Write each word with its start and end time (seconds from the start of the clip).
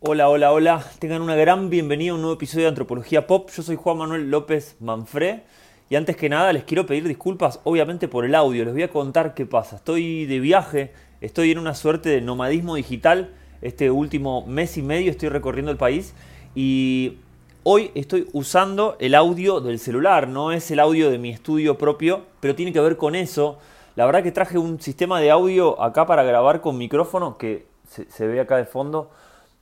Hola, 0.00 0.28
hola, 0.28 0.52
hola. 0.52 0.84
Tengan 1.00 1.22
una 1.22 1.34
gran 1.34 1.70
bienvenida 1.70 2.12
a 2.12 2.14
un 2.14 2.20
nuevo 2.20 2.36
episodio 2.36 2.66
de 2.66 2.68
Antropología 2.68 3.26
Pop. 3.26 3.50
Yo 3.50 3.64
soy 3.64 3.74
Juan 3.74 3.98
Manuel 3.98 4.30
López 4.30 4.76
Manfré. 4.78 5.42
Y 5.90 5.96
antes 5.96 6.16
que 6.16 6.28
nada 6.28 6.52
les 6.52 6.62
quiero 6.62 6.86
pedir 6.86 7.08
disculpas, 7.08 7.58
obviamente 7.64 8.06
por 8.06 8.24
el 8.24 8.36
audio. 8.36 8.64
Les 8.64 8.74
voy 8.74 8.84
a 8.84 8.90
contar 8.90 9.34
qué 9.34 9.44
pasa. 9.44 9.74
Estoy 9.74 10.24
de 10.26 10.38
viaje, 10.38 10.92
estoy 11.20 11.50
en 11.50 11.58
una 11.58 11.74
suerte 11.74 12.10
de 12.10 12.20
nomadismo 12.20 12.76
digital. 12.76 13.34
Este 13.60 13.90
último 13.90 14.46
mes 14.46 14.76
y 14.78 14.82
medio 14.82 15.10
estoy 15.10 15.30
recorriendo 15.30 15.72
el 15.72 15.78
país 15.78 16.14
y 16.54 17.18
hoy 17.64 17.90
estoy 17.96 18.28
usando 18.32 18.96
el 19.00 19.16
audio 19.16 19.60
del 19.60 19.80
celular. 19.80 20.28
No 20.28 20.52
es 20.52 20.70
el 20.70 20.78
audio 20.78 21.10
de 21.10 21.18
mi 21.18 21.30
estudio 21.30 21.76
propio, 21.76 22.22
pero 22.38 22.54
tiene 22.54 22.72
que 22.72 22.78
ver 22.78 22.96
con 22.96 23.16
eso. 23.16 23.58
La 23.96 24.06
verdad 24.06 24.22
que 24.22 24.30
traje 24.30 24.58
un 24.58 24.80
sistema 24.80 25.18
de 25.20 25.32
audio 25.32 25.82
acá 25.82 26.06
para 26.06 26.22
grabar 26.22 26.60
con 26.60 26.78
micrófono 26.78 27.36
que 27.36 27.66
se, 27.88 28.08
se 28.08 28.28
ve 28.28 28.38
acá 28.38 28.58
de 28.58 28.64
fondo 28.64 29.10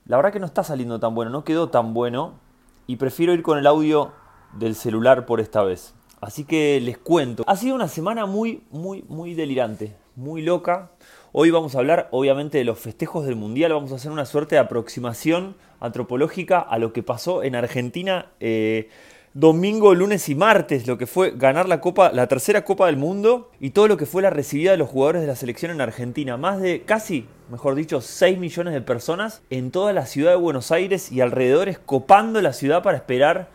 la 0.07 0.15
verdad 0.17 0.31
que 0.31 0.39
no 0.39 0.45
está 0.45 0.63
saliendo 0.63 0.99
tan 0.99 1.13
bueno, 1.13 1.31
no 1.31 1.43
quedó 1.43 1.69
tan 1.69 1.93
bueno 1.93 2.39
y 2.87 2.95
prefiero 2.95 3.33
ir 3.33 3.43
con 3.43 3.57
el 3.57 3.67
audio 3.67 4.13
del 4.53 4.75
celular 4.75 5.25
por 5.25 5.41
esta 5.41 5.63
vez. 5.63 5.93
Así 6.21 6.45
que 6.45 6.79
les 6.81 6.97
cuento. 6.97 7.43
Ha 7.45 7.57
sido 7.57 7.75
una 7.75 7.87
semana 7.87 8.25
muy, 8.25 8.63
muy, 8.71 9.03
muy 9.07 9.33
delirante, 9.33 9.95
muy 10.15 10.41
loca. 10.41 10.91
Hoy 11.33 11.51
vamos 11.51 11.75
a 11.75 11.79
hablar 11.79 12.07
obviamente 12.11 12.57
de 12.57 12.63
los 12.63 12.79
festejos 12.79 13.25
del 13.25 13.35
Mundial, 13.35 13.73
vamos 13.73 13.91
a 13.91 13.95
hacer 13.95 14.11
una 14.11 14.25
suerte 14.25 14.55
de 14.55 14.59
aproximación 14.59 15.57
antropológica 15.79 16.59
a 16.59 16.79
lo 16.79 16.93
que 16.93 17.03
pasó 17.03 17.43
en 17.43 17.55
Argentina. 17.55 18.31
Eh, 18.39 18.89
domingo, 19.33 19.93
lunes 19.93 20.29
y 20.29 20.35
martes, 20.35 20.87
lo 20.87 20.97
que 20.97 21.05
fue 21.05 21.31
ganar 21.35 21.67
la 21.67 21.79
Copa, 21.81 22.11
la 22.11 22.27
tercera 22.27 22.63
Copa 22.63 22.87
del 22.87 22.97
Mundo 22.97 23.51
y 23.59 23.69
todo 23.69 23.87
lo 23.87 23.97
que 23.97 24.05
fue 24.05 24.21
la 24.21 24.29
recibida 24.29 24.71
de 24.71 24.77
los 24.77 24.89
jugadores 24.89 25.21
de 25.21 25.27
la 25.27 25.35
selección 25.35 25.71
en 25.71 25.81
Argentina. 25.81 26.37
Más 26.37 26.59
de 26.59 26.83
casi, 26.83 27.27
mejor 27.51 27.75
dicho, 27.75 28.01
6 28.01 28.39
millones 28.39 28.73
de 28.73 28.81
personas 28.81 29.41
en 29.49 29.71
toda 29.71 29.93
la 29.93 30.05
ciudad 30.05 30.31
de 30.31 30.37
Buenos 30.37 30.71
Aires 30.71 31.11
y 31.11 31.21
alrededores 31.21 31.77
copando 31.79 32.41
la 32.41 32.53
ciudad 32.53 32.81
para 32.83 32.97
esperar 32.97 33.49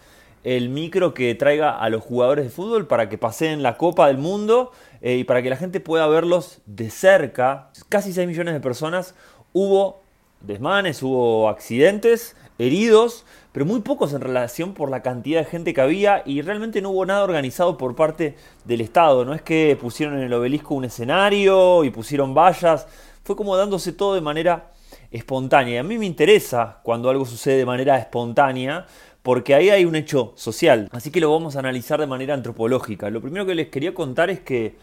el 0.44 0.68
micro 0.68 1.14
que 1.14 1.34
traiga 1.34 1.78
a 1.78 1.88
los 1.88 2.02
jugadores 2.02 2.44
de 2.44 2.50
fútbol 2.50 2.86
para 2.86 3.08
que 3.08 3.18
paseen 3.18 3.62
la 3.62 3.76
Copa 3.76 4.08
del 4.08 4.18
Mundo 4.18 4.72
eh, 5.00 5.16
y 5.16 5.24
para 5.24 5.42
que 5.42 5.50
la 5.50 5.56
gente 5.56 5.80
pueda 5.80 6.06
verlos 6.06 6.60
de 6.66 6.90
cerca. 6.90 7.70
Casi 7.88 8.12
6 8.12 8.26
millones 8.26 8.54
de 8.54 8.60
personas. 8.60 9.14
Hubo 9.52 10.02
desmanes, 10.40 11.02
hubo 11.02 11.48
accidentes, 11.48 12.36
heridos, 12.58 13.24
pero 13.52 13.66
muy 13.66 13.80
pocos 13.80 14.12
en 14.12 14.20
relación 14.20 14.74
por 14.74 14.90
la 14.90 15.02
cantidad 15.02 15.40
de 15.40 15.46
gente 15.46 15.74
que 15.74 15.80
había 15.80 16.22
y 16.24 16.42
realmente 16.42 16.80
no 16.80 16.90
hubo 16.90 17.06
nada 17.06 17.24
organizado 17.24 17.76
por 17.76 17.94
parte 17.94 18.36
del 18.64 18.80
Estado. 18.80 19.24
No 19.24 19.34
es 19.34 19.42
que 19.42 19.76
pusieron 19.80 20.16
en 20.16 20.24
el 20.24 20.32
obelisco 20.32 20.74
un 20.74 20.84
escenario 20.84 21.84
y 21.84 21.90
pusieron 21.90 22.34
vallas, 22.34 22.86
fue 23.24 23.36
como 23.36 23.56
dándose 23.56 23.92
todo 23.92 24.14
de 24.14 24.20
manera 24.20 24.72
espontánea. 25.10 25.74
Y 25.74 25.78
a 25.78 25.82
mí 25.82 25.98
me 25.98 26.06
interesa 26.06 26.80
cuando 26.82 27.10
algo 27.10 27.24
sucede 27.24 27.58
de 27.58 27.66
manera 27.66 27.98
espontánea, 27.98 28.86
porque 29.22 29.54
ahí 29.54 29.70
hay 29.70 29.84
un 29.84 29.94
hecho 29.94 30.32
social. 30.34 30.88
Así 30.92 31.10
que 31.10 31.20
lo 31.20 31.30
vamos 31.30 31.56
a 31.56 31.60
analizar 31.60 32.00
de 32.00 32.06
manera 32.06 32.34
antropológica. 32.34 33.10
Lo 33.10 33.20
primero 33.20 33.46
que 33.46 33.54
les 33.54 33.68
quería 33.68 33.94
contar 33.94 34.30
es 34.30 34.40
que 34.40 34.76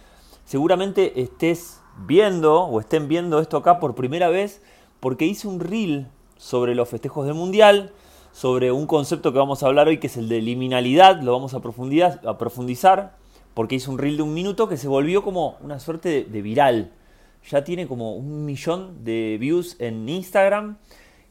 seguramente 0.45 1.21
estés 1.21 1.81
viendo 2.07 2.63
o 2.63 2.79
estén 2.79 3.07
viendo 3.07 3.39
esto 3.39 3.57
acá 3.57 3.79
por 3.79 3.95
primera 3.95 4.29
vez 4.29 4.61
porque 4.99 5.25
hice 5.25 5.47
un 5.47 5.59
reel 5.59 6.07
sobre 6.39 6.73
los 6.73 6.87
festejos 6.87 7.27
del 7.27 7.35
Mundial, 7.35 7.91
sobre 8.31 8.71
un 8.71 8.87
concepto 8.87 9.33
que 9.33 9.37
vamos 9.37 9.61
a 9.61 9.67
hablar 9.67 9.89
hoy 9.89 9.97
que 9.97 10.07
es 10.07 10.15
el 10.15 10.29
de 10.29 10.41
liminalidad, 10.41 11.21
lo 11.21 11.33
vamos 11.33 11.53
a 11.53 11.59
profundizar, 11.59 13.17
porque 13.53 13.75
hice 13.75 13.91
un 13.91 13.97
reel 13.97 14.15
de 14.15 14.23
un 14.23 14.33
minuto 14.33 14.69
que 14.69 14.77
se 14.77 14.87
volvió 14.87 15.21
como 15.21 15.57
una 15.61 15.79
suerte 15.79 16.23
de, 16.23 16.41
viral. 16.41 16.91
Ya 17.49 17.63
tiene 17.65 17.87
como 17.87 18.15
un 18.15 18.45
millón 18.45 19.03
de 19.03 19.37
views 19.39 19.75
en 19.79 20.07
Instagram, 20.07 20.77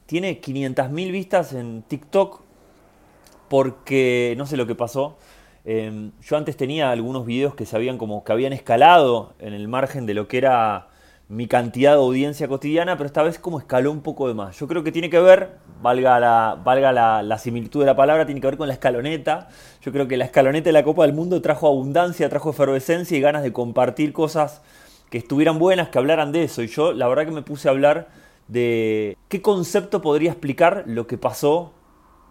tiene 0.04 0.42
500.000 0.42 1.10
vistas 1.10 1.52
en 1.54 1.82
TikTok, 1.82 2.42
porque 3.48 4.34
no 4.36 4.46
sé 4.46 4.58
lo 4.58 4.66
que 4.66 4.74
pasó. 4.74 5.16
Em, 5.64 6.12
yo 6.20 6.36
antes 6.36 6.56
tenía 6.56 6.90
algunos 6.90 7.24
videos 7.24 7.54
que 7.54 7.64
sabían 7.64 7.96
como 7.96 8.24
que 8.24 8.32
habían 8.32 8.52
escalado 8.52 9.32
en 9.38 9.54
el 9.54 9.68
margen 9.68 10.04
de 10.04 10.12
lo 10.12 10.28
que 10.28 10.38
era 10.38 10.88
mi 11.28 11.46
cantidad 11.46 11.92
de 11.92 11.98
audiencia 11.98 12.48
cotidiana, 12.48 12.96
pero 12.96 13.06
esta 13.06 13.22
vez 13.22 13.38
como 13.38 13.58
escaló 13.58 13.92
un 13.92 14.00
poco 14.00 14.28
de 14.28 14.34
más. 14.34 14.58
Yo 14.58 14.66
creo 14.66 14.82
que 14.82 14.92
tiene 14.92 15.10
que 15.10 15.20
ver, 15.20 15.58
valga 15.82 16.18
la, 16.18 16.58
valga 16.64 16.90
la, 16.92 17.38
similitud 17.38 17.80
de 17.80 17.86
la 17.86 17.96
palabra, 17.96 18.24
tiene 18.24 18.40
que 18.40 18.46
ver 18.46 18.56
con 18.56 18.66
la 18.66 18.74
escaloneta. 18.74 19.48
Yo 19.82 19.92
creo 19.92 20.08
que 20.08 20.16
la 20.16 20.24
escaloneta 20.24 20.66
de 20.66 20.72
la 20.72 20.84
Copa 20.84 21.02
del 21.02 21.12
Mundo 21.12 21.42
trajo 21.42 21.66
abundancia, 21.68 22.30
trajo 22.30 22.50
efervescencia 22.50 23.16
y 23.16 23.20
ganas 23.20 23.42
de 23.42 23.52
compartir 23.52 24.14
cosas 24.14 24.62
que 25.10 25.18
estuvieran 25.18 25.58
buenas, 25.58 25.90
que 25.90 25.98
hablaran 25.98 26.32
de 26.32 26.44
eso. 26.44 26.62
Y 26.62 26.68
yo 26.68 26.92
la 26.92 27.06
verdad 27.08 27.26
que 27.26 27.32
me 27.32 27.42
puse 27.42 27.68
a 27.68 27.72
hablar 27.72 28.08
de 28.48 29.16
qué 29.28 29.42
concepto 29.42 30.00
podría 30.00 30.30
explicar 30.30 30.84
lo 30.86 31.06
que 31.06 31.18
pasó 31.18 31.72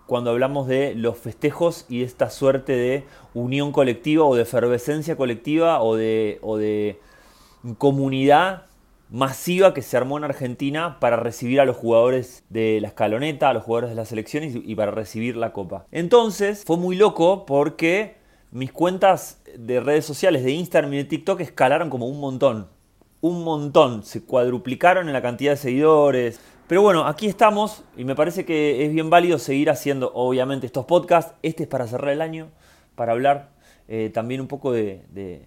cuando 0.08 0.32
hablamos 0.32 0.68
de 0.68 0.96
los 0.96 1.18
festejos 1.18 1.86
y 1.88 2.02
esta 2.02 2.32
suerte 2.32 2.72
de 2.72 3.04
unión 3.36 3.72
colectiva 3.72 4.26
o 4.26 4.36
de 4.36 4.42
efervescencia 4.44 5.16
colectiva 5.18 5.84
o 5.84 5.96
de, 5.96 6.40
o 6.42 6.58
de 6.58 7.00
comunidad 7.78 8.67
masiva 9.10 9.74
que 9.74 9.82
se 9.82 9.98
armó 9.98 10.18
en 10.18 10.24
Argentina 10.24 11.00
para 11.00 11.18
recibir 11.18 11.60
a 11.60 11.66
los 11.66 11.78
jugadores 11.78 12.44
de 12.50 12.80
la 12.82 12.90
escaloneta, 12.90 13.50
a 13.50 13.54
los 13.54 13.64
jugadores 13.64 13.90
de 13.90 13.96
las 13.96 14.10
selecciones 14.10 14.56
y 14.56 14.76
para 14.76 14.92
recibir 14.92 15.38
la 15.38 15.54
copa. 15.54 15.86
Entonces 15.92 16.64
fue 16.66 16.78
muy 16.78 16.96
loco 16.96 17.46
porque 17.46 18.16
mis 18.52 18.72
cuentas 18.72 19.42
de 19.58 19.80
redes 19.80 20.06
sociales 20.06 20.44
de 20.44 20.52
Instagram 20.52 20.94
y 20.94 20.98
de 20.98 21.04
TikTok 21.06 21.42
escalaron 21.42 21.90
como 21.90 22.08
un 22.08 22.20
montón. 22.20 22.68
Un 23.22 23.44
montón, 23.44 24.04
se 24.04 24.24
cuadruplicaron 24.24 25.08
en 25.08 25.14
la 25.14 25.22
cantidad 25.22 25.52
de 25.52 25.58
seguidores. 25.58 26.40
Pero 26.68 26.82
bueno, 26.82 27.08
aquí 27.08 27.28
estamos 27.28 27.84
y 27.96 28.04
me 28.04 28.16
parece 28.16 28.46
que 28.46 28.86
es 28.86 28.94
bien 28.94 29.10
válido 29.10 29.40
seguir 29.40 29.70
haciendo 29.70 30.12
obviamente 30.14 30.66
estos 30.66 30.86
podcasts. 30.86 31.34
Este 31.42 31.64
es 31.64 31.70
para 31.70 31.88
cerrar 31.88 32.12
el 32.12 32.22
año, 32.22 32.50
para 32.96 33.14
hablar 33.14 33.52
eh, 33.88 34.12
también 34.14 34.42
un 34.42 34.48
poco 34.48 34.72
de 34.74 35.02
de, 35.10 35.46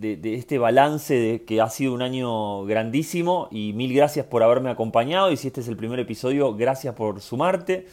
este 0.00 0.58
balance 0.58 1.14
de 1.14 1.44
que 1.44 1.60
ha 1.60 1.70
sido 1.70 1.94
un 1.94 2.02
año 2.02 2.64
grandísimo 2.64 3.48
y 3.50 3.72
mil 3.72 3.94
gracias 3.94 4.26
por 4.26 4.42
haberme 4.42 4.70
acompañado 4.70 5.30
y 5.30 5.38
si 5.38 5.46
este 5.46 5.62
es 5.62 5.68
el 5.68 5.76
primer 5.76 5.98
episodio, 5.98 6.54
gracias 6.54 6.94
por 6.94 7.20
sumarte. 7.20 7.86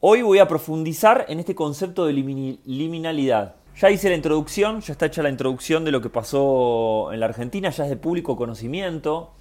Hoy 0.00 0.20
voy 0.20 0.38
a 0.40 0.46
profundizar 0.46 1.24
en 1.28 1.40
este 1.40 1.54
concepto 1.54 2.04
de 2.04 2.12
liminalidad. 2.12 3.54
Ya 3.80 3.90
hice 3.90 4.10
la 4.10 4.16
introducción, 4.16 4.82
ya 4.82 4.92
está 4.92 5.06
hecha 5.06 5.22
la 5.22 5.30
introducción 5.30 5.84
de 5.84 5.90
lo 5.90 6.02
que 6.02 6.10
pasó 6.10 7.10
en 7.12 7.20
la 7.20 7.26
Argentina, 7.26 7.70
ya 7.70 7.84
es 7.84 7.90
de 7.90 7.96
público 7.96 8.36
conocimiento. 8.36 9.32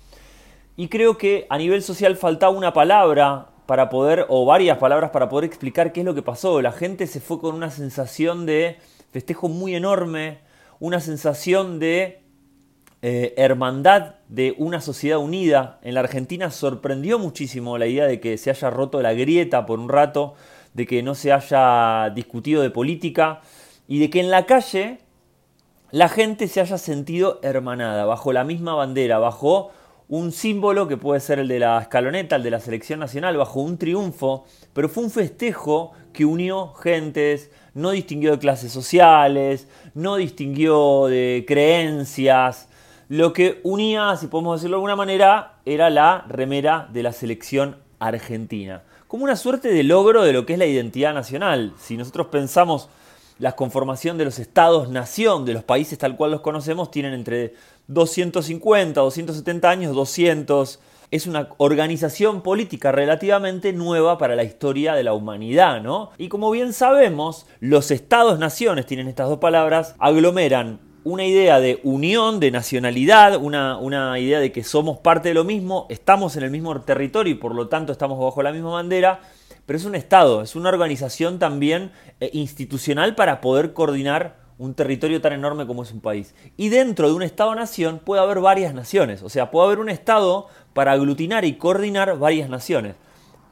Y 0.78 0.88
creo 0.88 1.18
que 1.18 1.46
a 1.50 1.58
nivel 1.58 1.84
social 1.84 2.16
faltaba 2.16 2.56
una 2.56 2.72
palabra 2.72 3.50
para 3.66 3.90
poder, 3.90 4.26
o 4.30 4.46
varias 4.46 4.78
palabras 4.78 5.12
para 5.12 5.28
poder 5.28 5.46
explicar 5.46 5.92
qué 5.92 6.00
es 6.00 6.06
lo 6.06 6.16
que 6.16 6.22
pasó. 6.22 6.62
La 6.62 6.72
gente 6.72 7.06
se 7.06 7.20
fue 7.20 7.40
con 7.40 7.54
una 7.54 7.70
sensación 7.70 8.46
de 8.46 8.78
festejo 9.12 9.50
muy 9.50 9.76
enorme, 9.76 10.40
una 10.84 11.00
sensación 11.00 11.80
de 11.80 12.20
eh, 13.02 13.34
hermandad 13.38 14.16
de 14.28 14.54
una 14.58 14.82
sociedad 14.82 15.18
unida. 15.18 15.80
En 15.82 15.94
la 15.94 16.02
Argentina 16.02 16.52
sorprendió 16.52 17.20
muchísimo 17.20 17.78
la 17.78 17.88
idea 17.88 18.06
de 18.06 18.20
que 18.20 18.38
se 18.38 18.50
haya 18.50 18.70
roto 18.70 19.02
la 19.02 19.14
grieta 19.14 19.66
por 19.66 19.80
un 19.80 19.88
rato, 19.88 20.34
de 20.74 20.86
que 20.86 21.02
no 21.02 21.16
se 21.16 21.32
haya 21.32 22.10
discutido 22.14 22.62
de 22.62 22.70
política 22.70 23.40
y 23.88 24.00
de 24.00 24.10
que 24.10 24.20
en 24.20 24.30
la 24.30 24.46
calle 24.46 24.98
la 25.92 26.10
gente 26.10 26.50
se 26.50 26.60
haya 26.60 26.78
sentido 26.78 27.40
hermanada, 27.44 28.04
bajo 28.04 28.34
la 28.34 28.44
misma 28.44 28.74
bandera, 28.74 29.20
bajo 29.20 29.72
un 30.10 30.34
símbolo 30.34 30.90
que 30.90 30.98
puede 30.98 31.22
ser 31.22 31.40
el 31.40 31.48
de 31.48 31.60
la 31.60 31.80
escaloneta, 31.80 32.36
el 32.36 32.44
de 32.44 32.52
la 32.52 32.60
selección 32.60 33.00
nacional, 33.00 33.38
bajo 33.38 33.62
un 33.62 33.78
triunfo, 33.78 34.44
pero 34.74 34.90
fue 34.90 35.06
un 35.06 35.12
festejo 35.12 35.94
que 36.12 36.26
unió 36.26 36.74
gentes, 36.74 37.52
no 37.74 37.92
distinguió 37.92 38.32
de 38.32 38.40
clases 38.40 38.72
sociales, 38.72 39.68
no 39.94 40.16
distinguió 40.16 41.08
de 41.08 41.44
creencias. 41.48 42.68
Lo 43.10 43.34
que 43.34 43.60
unía, 43.64 44.16
si 44.16 44.28
podemos 44.28 44.60
decirlo 44.60 44.78
de 44.78 44.80
alguna 44.80 44.96
manera, 44.96 45.56
era 45.66 45.90
la 45.90 46.26
remera 46.28 46.88
de 46.92 47.04
la 47.04 47.12
selección 47.12 47.78
argentina. 48.00 48.84
Como 49.08 49.24
una 49.24 49.36
suerte 49.36 49.70
de 49.70 49.84
logro 49.84 50.24
de 50.24 50.34
lo 50.34 50.46
que 50.46 50.54
es 50.54 50.60
la 50.60 50.66
identidad 50.66 51.14
nacional. 51.14 51.74
Si 51.78 51.98
nosotros 51.98 52.28
pensamos 52.28 52.90
la 53.40 53.54
conformación 53.54 54.18
de 54.18 54.26
los 54.26 54.40
estados-nación, 54.40 55.46
de 55.46 55.54
los 55.54 55.64
países 55.64 55.98
tal 55.98 56.16
cual 56.16 56.32
los 56.32 56.42
conocemos, 56.42 56.92
tienen 56.92 57.14
entre 57.14 57.54
250, 57.88 59.02
270 59.02 59.70
años, 59.70 59.96
200 59.96 60.80
es 61.14 61.28
una 61.28 61.50
organización 61.58 62.42
política 62.42 62.92
relativamente 62.92 63.72
nueva 63.72 64.18
para 64.18 64.36
la 64.36 64.44
historia 64.44 64.96
de 64.96 65.04
la 65.04 65.14
humanidad, 65.14 65.80
¿no? 65.80 66.10
Y 66.18 66.28
como 66.28 66.50
bien 66.50 66.74
sabemos, 66.74 67.46
los 67.60 67.92
estados-naciones, 67.92 68.88
tienen 68.88 69.08
estas 69.08 69.30
dos 69.30 69.38
palabras, 69.38 69.94
aglomeran 70.00 70.80
una 71.04 71.24
idea 71.24 71.60
de 71.60 71.80
unión, 71.84 72.40
de 72.40 72.50
nacionalidad, 72.50 73.36
una, 73.36 73.78
una, 73.78 74.18
idea 74.18 74.40
de 74.40 74.52
que 74.52 74.64
somos 74.64 74.98
parte 75.02 75.30
de 75.30 75.36
lo 75.36 75.44
mismo, 75.44 75.86
estamos 75.92 76.36
en 76.36 76.46
el 76.46 76.50
mismo 76.50 76.82
territorio 76.82 77.32
y 77.32 77.38
por 77.38 77.54
lo 77.54 77.68
tanto 77.68 77.92
estamos 77.92 78.20
bajo 78.20 78.42
la 78.42 78.52
misma 78.52 78.72
bandera, 78.72 79.22
pero 79.68 79.78
es 79.78 79.86
un 79.86 79.94
Estado, 79.94 80.42
es 80.42 80.56
una 80.56 80.70
organización 80.70 81.38
también 81.38 81.92
eh, 82.22 82.32
institucional 82.34 83.14
para 83.14 83.40
poder 83.40 83.74
coordinar 83.74 84.42
un 84.58 84.76
territorio 84.76 85.20
tan 85.22 85.34
enorme 85.34 85.66
como 85.68 85.84
es 85.84 85.92
un 85.92 86.02
país. 86.02 86.36
Y 86.58 86.70
dentro 86.70 87.08
de 87.08 87.14
un 87.14 87.24
Estado-nación 87.24 88.00
puede 88.00 88.22
haber 88.22 88.40
varias 88.40 88.74
naciones, 88.74 89.24
o 89.24 89.30
sea, 89.30 89.52
puede 89.52 89.68
haber 89.68 89.80
un 89.80 89.90
Estado 89.90 90.48
para 90.74 90.94
aglutinar 90.94 91.46
y 91.46 91.56
coordinar 91.56 92.18
varias 92.18 92.50
naciones. 92.50 92.96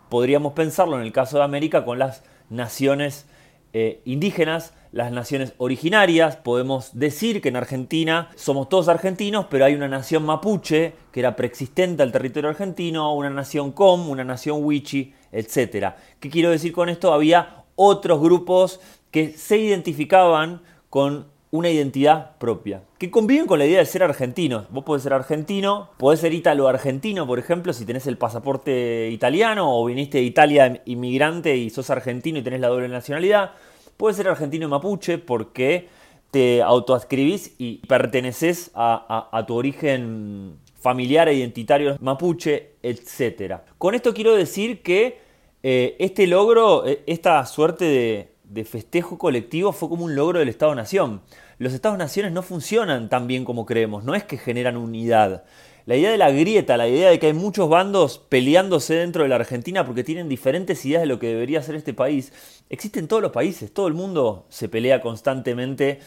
podríamos 0.10 0.52
pensarlo 0.52 0.98
en 0.98 1.04
el 1.04 1.14
caso 1.14 1.38
de 1.38 1.46
América 1.46 1.86
con 1.86 1.98
las 1.98 2.24
naciones 2.50 3.26
eh, 3.72 4.02
indígenas, 4.04 4.74
las 4.92 5.14
naciones 5.14 5.54
originarias. 5.58 6.36
Podemos 6.36 7.00
decir 7.00 7.42
que 7.42 7.48
en 7.48 7.56
Argentina 7.56 8.30
somos 8.36 8.68
todos 8.68 8.90
argentinos, 8.90 9.46
pero 9.50 9.64
hay 9.64 9.74
una 9.74 9.88
nación 9.88 10.26
mapuche 10.26 10.94
que 11.14 11.22
era 11.22 11.38
preexistente 11.38 12.04
al 12.04 12.12
territorio 12.12 12.50
argentino, 12.50 13.14
una 13.16 13.30
nación 13.30 13.72
com, 13.72 14.10
una 14.10 14.26
nación 14.26 14.66
wichi, 14.66 15.14
etc. 15.32 15.94
¿Qué 16.20 16.30
quiero 16.30 16.50
decir 16.50 16.74
con 16.74 16.90
esto? 16.90 17.14
Había 17.14 17.64
otros 17.76 18.20
grupos 18.20 18.82
que 19.12 19.32
se 19.32 19.58
identificaban 19.58 20.62
con 20.90 21.28
una 21.52 21.70
identidad 21.70 22.38
propia, 22.38 22.84
que 22.98 23.12
conviven 23.12 23.46
con 23.46 23.60
la 23.60 23.66
idea 23.66 23.80
de 23.80 23.86
ser 23.86 24.04
argentinos. 24.04 24.66
Vos 24.72 24.86
podés 24.86 25.04
ser 25.04 25.14
argentino, 25.14 25.90
podés 25.98 26.22
ser 26.22 26.34
ítalo-argentino, 26.34 27.28
por 27.28 27.40
ejemplo, 27.40 27.74
si 27.74 27.86
tenés 27.86 28.08
el 28.08 28.18
pasaporte 28.18 29.10
italiano 29.12 29.78
o 29.78 29.86
viniste 29.86 30.20
de 30.20 30.24
Italia 30.24 30.82
inmigrante 30.86 31.58
y 31.58 31.70
sos 31.70 31.90
argentino 31.90 32.40
y 32.40 32.42
tenés 32.42 32.62
la 32.62 32.70
doble 32.70 32.88
nacionalidad. 32.88 33.52
Podés 33.98 34.16
ser 34.16 34.30
argentino 34.30 34.66
y 34.66 34.70
mapuche 34.70 35.18
porque 35.18 35.90
te 36.32 36.62
autoascribís 36.62 37.56
y 37.58 37.86
perteneces 37.86 38.72
a, 38.74 39.44
tu 39.46 39.56
origen 39.56 40.58
familiar 40.80 41.28
e 41.28 41.34
identitario 41.34 41.98
mapuche, 42.00 42.76
etc. 42.82 43.58
Con 43.78 43.94
esto 43.94 44.14
quiero 44.14 44.34
decir 44.36 44.82
que 44.82 45.20
eh, 45.64 45.98
este 46.00 46.28
logro, 46.28 46.88
eh, 46.88 47.04
esta 47.06 47.46
suerte 47.46 47.86
de, 47.86 48.31
de 48.52 48.66
festejo 48.66 49.18
colectivo 49.18 49.72
fue 49.72 49.88
como 49.88 50.04
un 50.04 50.16
logro 50.16 50.40
del 50.40 50.50
Estado-Nación. 50.50 51.22
Los 51.58 51.74
Estados-Naciones 51.74 52.34
no 52.34 52.44
funcionan 52.44 53.08
tan 53.08 53.26
bien 53.26 53.46
como 53.46 53.66
creemos, 53.66 54.04
no 54.04 54.14
es 54.14 54.26
que 54.26 54.38
generan 54.38 54.76
unidad. 54.76 55.46
La 55.86 55.96
idea 55.96 56.12
de 56.12 56.18
la 56.18 56.32
grieta, 56.32 56.76
la 56.76 56.88
idea 56.88 57.10
de 57.10 57.18
que 57.18 57.28
hay 57.28 57.34
muchos 57.34 57.70
bandos 57.70 58.20
peleándose 58.20 58.96
dentro 58.96 59.24
de 59.24 59.30
la 59.30 59.36
Argentina 59.36 59.86
porque 59.86 60.04
tienen 60.04 60.28
diferentes 60.28 60.86
ideas 60.86 61.02
de 61.02 61.08
lo 61.08 61.18
que 61.18 61.28
debería 61.28 61.64
ser 61.64 61.76
este 61.76 61.94
país, 61.94 62.34
existe 62.70 63.00
en 63.00 63.08
todos 63.08 63.22
los 63.22 63.32
países. 63.32 63.74
Todo 63.74 63.88
el 63.88 63.94
mundo 63.94 64.46
se 64.50 64.68
pelea 64.68 65.02
constantemente 65.02 66.00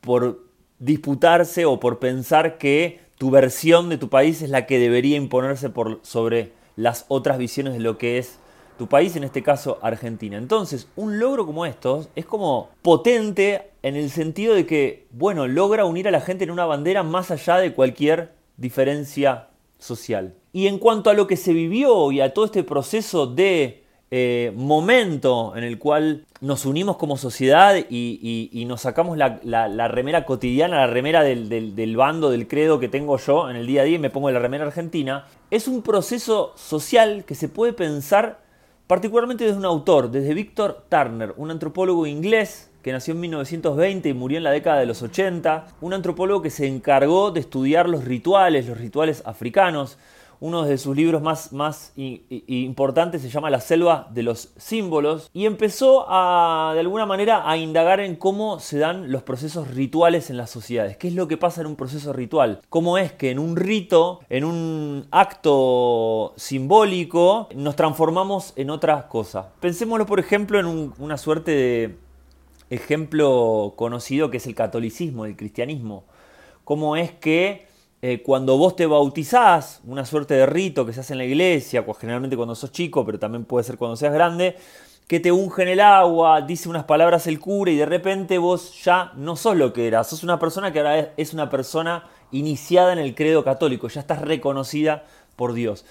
por 0.00 0.44
disputarse 0.80 1.64
o 1.64 1.78
por 1.78 2.00
pensar 2.00 2.58
que 2.58 3.00
tu 3.18 3.30
versión 3.30 3.88
de 3.88 3.98
tu 3.98 4.08
país 4.08 4.42
es 4.42 4.50
la 4.50 4.66
que 4.66 4.78
debería 4.78 5.16
imponerse 5.16 5.70
sobre 6.02 6.52
las 6.76 7.04
otras 7.08 7.38
visiones 7.38 7.74
de 7.74 7.80
lo 7.80 7.98
que 7.98 8.18
es 8.18 8.38
tu 8.78 8.86
país, 8.86 9.14
en 9.16 9.24
este 9.24 9.42
caso 9.42 9.78
Argentina. 9.82 10.38
Entonces, 10.38 10.88
un 10.96 11.18
logro 11.18 11.44
como 11.44 11.66
estos 11.66 12.08
es 12.16 12.24
como 12.24 12.70
potente 12.80 13.70
en 13.82 13.96
el 13.96 14.10
sentido 14.10 14.54
de 14.54 14.66
que, 14.66 15.06
bueno, 15.10 15.46
logra 15.46 15.84
unir 15.84 16.08
a 16.08 16.10
la 16.10 16.20
gente 16.20 16.44
en 16.44 16.50
una 16.50 16.64
bandera 16.64 17.02
más 17.02 17.30
allá 17.30 17.58
de 17.58 17.74
cualquier 17.74 18.32
diferencia 18.56 19.48
social. 19.78 20.34
Y 20.52 20.66
en 20.66 20.78
cuanto 20.78 21.10
a 21.10 21.14
lo 21.14 21.26
que 21.26 21.36
se 21.36 21.52
vivió 21.52 22.10
y 22.10 22.20
a 22.20 22.32
todo 22.32 22.46
este 22.46 22.64
proceso 22.64 23.26
de 23.26 23.84
eh, 24.10 24.52
momento 24.56 25.54
en 25.54 25.64
el 25.64 25.78
cual 25.78 26.24
nos 26.40 26.64
unimos 26.64 26.96
como 26.96 27.18
sociedad 27.18 27.76
y, 27.90 28.64
nos 28.66 28.80
sacamos 28.82 29.18
la, 29.18 29.88
remera 29.88 30.24
cotidiana, 30.24 30.78
la 30.78 30.86
remera 30.86 31.22
del, 31.22 31.48
del, 31.48 31.96
bando, 31.96 32.30
del 32.30 32.48
credo 32.48 32.80
que 32.80 32.88
tengo 32.88 33.18
yo 33.18 33.50
en 33.50 33.56
el 33.56 33.66
día 33.66 33.82
a 33.82 33.84
día 33.84 33.96
y 33.96 33.98
me 33.98 34.08
pongo 34.08 34.30
la 34.30 34.38
remera 34.38 34.64
argentina, 34.64 35.26
es 35.50 35.68
un 35.68 35.82
proceso 35.82 36.54
social 36.56 37.24
que 37.26 37.34
se 37.34 37.48
puede 37.48 37.74
pensar 37.74 38.40
particularmente 38.88 39.44
desde 39.44 39.58
un 39.58 39.66
autor, 39.66 40.10
desde 40.10 40.34
Victor 40.34 40.84
Turner, 40.88 41.34
un 41.36 41.50
antropólogo 41.50 42.06
inglés 42.06 42.70
que 42.82 42.90
nació 42.90 43.12
en 43.12 43.20
1920 43.20 44.08
y 44.08 44.14
murió 44.14 44.38
en 44.38 44.44
la 44.44 44.50
década 44.50 44.80
de 44.80 44.86
los 44.86 45.02
80, 45.02 45.66
un 45.82 45.92
antropólogo 45.92 46.40
que 46.40 46.48
se 46.48 46.66
encargó 46.66 47.30
de 47.30 47.40
estudiar 47.40 47.86
los 47.86 48.06
rituales, 48.06 48.66
los 48.66 48.78
rituales 48.78 49.22
africanos, 49.26 49.98
uno 50.40 50.64
de 50.64 50.78
sus 50.78 50.96
libros 50.96 51.22
más, 51.22 51.52
más 51.52 51.92
importantes 51.96 53.22
se 53.22 53.28
llama 53.28 53.50
La 53.50 53.60
selva 53.60 54.08
de 54.12 54.22
los 54.22 54.50
símbolos 54.56 55.30
y 55.32 55.46
empezó 55.46 56.06
a, 56.08 56.72
de 56.74 56.80
alguna 56.80 57.06
manera, 57.06 57.48
a 57.48 57.56
indagar 57.56 58.00
en 58.00 58.16
cómo 58.16 58.60
se 58.60 58.78
dan 58.78 59.10
los 59.10 59.22
procesos 59.22 59.68
rituales 59.68 60.30
en 60.30 60.36
las 60.36 60.50
sociedades. 60.50 60.96
¿Qué 60.96 61.08
es 61.08 61.14
lo 61.14 61.28
que 61.28 61.36
pasa 61.36 61.60
en 61.60 61.66
un 61.66 61.76
proceso 61.76 62.12
ritual? 62.12 62.60
¿Cómo 62.68 62.98
es 62.98 63.12
que 63.12 63.30
en 63.30 63.38
un 63.38 63.56
rito, 63.56 64.20
en 64.28 64.44
un 64.44 65.06
acto 65.10 66.34
simbólico, 66.36 67.48
nos 67.54 67.76
transformamos 67.76 68.52
en 68.56 68.70
otra 68.70 69.08
cosa? 69.08 69.52
Pensémoslo, 69.60 70.06
por 70.06 70.20
ejemplo, 70.20 70.58
en 70.58 70.92
una 70.98 71.16
suerte 71.16 71.50
de 71.50 71.96
ejemplo 72.70 73.74
conocido 73.76 74.30
que 74.30 74.38
es 74.38 74.46
el 74.46 74.54
catolicismo, 74.54 75.24
el 75.24 75.36
cristianismo. 75.36 76.04
¿Cómo 76.64 76.96
es 76.96 77.12
que 77.12 77.67
eh, 78.00 78.22
cuando 78.22 78.56
vos 78.56 78.76
te 78.76 78.86
bautizás, 78.86 79.80
una 79.84 80.04
suerte 80.04 80.34
de 80.34 80.46
rito 80.46 80.86
que 80.86 80.92
se 80.92 81.00
hace 81.00 81.14
en 81.14 81.18
la 81.18 81.24
iglesia, 81.24 81.84
generalmente 81.98 82.36
cuando 82.36 82.54
sos 82.54 82.70
chico, 82.70 83.04
pero 83.04 83.18
también 83.18 83.44
puede 83.44 83.64
ser 83.64 83.76
cuando 83.76 83.96
seas 83.96 84.12
grande, 84.12 84.56
que 85.08 85.20
te 85.20 85.32
unge 85.32 85.62
en 85.62 85.68
el 85.68 85.80
agua, 85.80 86.42
dice 86.42 86.68
unas 86.68 86.84
palabras 86.84 87.26
el 87.26 87.40
cura 87.40 87.72
y 87.72 87.76
de 87.76 87.86
repente 87.86 88.38
vos 88.38 88.84
ya 88.84 89.12
no 89.16 89.36
sos 89.36 89.56
lo 89.56 89.72
que 89.72 89.88
eras, 89.88 90.08
sos 90.08 90.22
una 90.22 90.38
persona 90.38 90.72
que 90.72 90.78
ahora 90.78 91.12
es 91.16 91.32
una 91.32 91.50
persona 91.50 92.04
iniciada 92.30 92.92
en 92.92 92.98
el 92.98 93.14
credo 93.14 93.42
católico, 93.42 93.88
ya 93.88 94.00
estás 94.00 94.20
reconocida 94.20 95.04
por 95.34 95.54
Dios. 95.54 95.84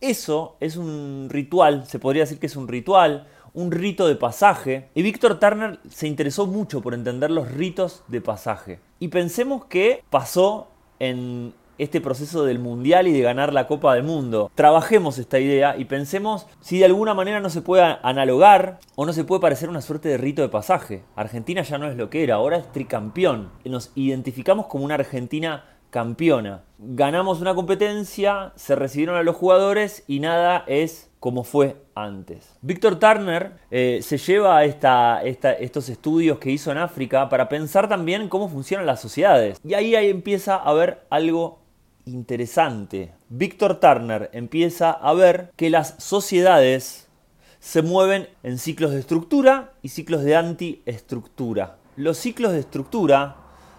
Eso 0.00 0.56
es 0.60 0.76
un 0.76 1.26
ritual, 1.28 1.86
se 1.88 1.98
podría 1.98 2.22
decir 2.22 2.38
que 2.38 2.46
es 2.46 2.54
un 2.54 2.68
ritual, 2.68 3.26
un 3.52 3.72
rito 3.72 4.06
de 4.06 4.14
pasaje. 4.14 4.88
Y 4.94 5.02
Víctor 5.02 5.40
Turner 5.40 5.80
se 5.90 6.06
interesó 6.06 6.46
mucho 6.46 6.80
por 6.80 6.94
entender 6.94 7.32
los 7.32 7.50
ritos 7.50 8.04
de 8.06 8.20
pasaje. 8.20 8.78
Y 9.00 9.08
pensemos 9.08 9.64
que 9.64 10.04
pasó 10.10 10.68
en 10.98 11.54
este 11.78 12.00
proceso 12.00 12.44
del 12.44 12.58
mundial 12.58 13.06
y 13.06 13.12
de 13.12 13.22
ganar 13.22 13.52
la 13.52 13.66
Copa 13.66 13.94
del 13.94 14.02
Mundo. 14.02 14.50
Trabajemos 14.54 15.18
esta 15.18 15.38
idea 15.38 15.76
y 15.76 15.84
pensemos 15.84 16.46
si 16.60 16.78
de 16.78 16.84
alguna 16.84 17.14
manera 17.14 17.40
no 17.40 17.50
se 17.50 17.62
puede 17.62 17.96
analogar 18.02 18.80
o 18.96 19.06
no 19.06 19.12
se 19.12 19.24
puede 19.24 19.40
parecer 19.40 19.68
una 19.68 19.80
suerte 19.80 20.08
de 20.08 20.18
rito 20.18 20.42
de 20.42 20.48
pasaje. 20.48 21.04
Argentina 21.14 21.62
ya 21.62 21.78
no 21.78 21.88
es 21.88 21.96
lo 21.96 22.10
que 22.10 22.24
era, 22.24 22.34
ahora 22.34 22.58
es 22.58 22.70
tricampeón. 22.72 23.50
Nos 23.64 23.92
identificamos 23.94 24.66
como 24.66 24.84
una 24.84 24.96
Argentina 24.96 25.64
campeona. 25.90 26.64
Ganamos 26.78 27.40
una 27.40 27.54
competencia, 27.54 28.52
se 28.56 28.74
recibieron 28.74 29.16
a 29.16 29.22
los 29.22 29.36
jugadores 29.36 30.04
y 30.06 30.20
nada 30.20 30.64
es 30.66 31.07
como 31.20 31.44
fue 31.44 31.76
antes. 31.94 32.56
Víctor 32.62 32.98
Turner 32.98 33.52
eh, 33.70 34.00
se 34.02 34.18
lleva 34.18 34.64
esta, 34.64 35.22
estos 35.22 35.88
estudios 35.88 36.38
que 36.38 36.50
hizo 36.50 36.70
en 36.70 36.78
África 36.78 37.28
para 37.28 37.48
pensar 37.48 37.88
también 37.88 38.28
cómo 38.28 38.48
funcionan 38.48 38.86
las 38.86 39.00
sociedades. 39.00 39.58
Y 39.64 39.74
ahí, 39.74 39.94
ahí 39.94 40.10
empieza 40.10 40.56
a 40.56 40.72
ver 40.72 41.06
algo 41.10 41.60
interesante. 42.04 43.12
Víctor 43.28 43.80
Turner 43.80 44.30
empieza 44.32 44.90
a 44.90 45.12
ver 45.12 45.52
que 45.56 45.70
las 45.70 45.94
sociedades 45.98 47.08
se 47.60 47.82
mueven 47.82 48.28
en 48.42 48.58
ciclos 48.58 48.92
de 48.92 49.00
estructura 49.00 49.72
y 49.82 49.88
ciclos 49.88 50.22
de 50.22 50.36
antiestructura. 50.36 51.76
Los 51.96 52.16
ciclos 52.18 52.52
de 52.52 52.60
estructura 52.60 53.36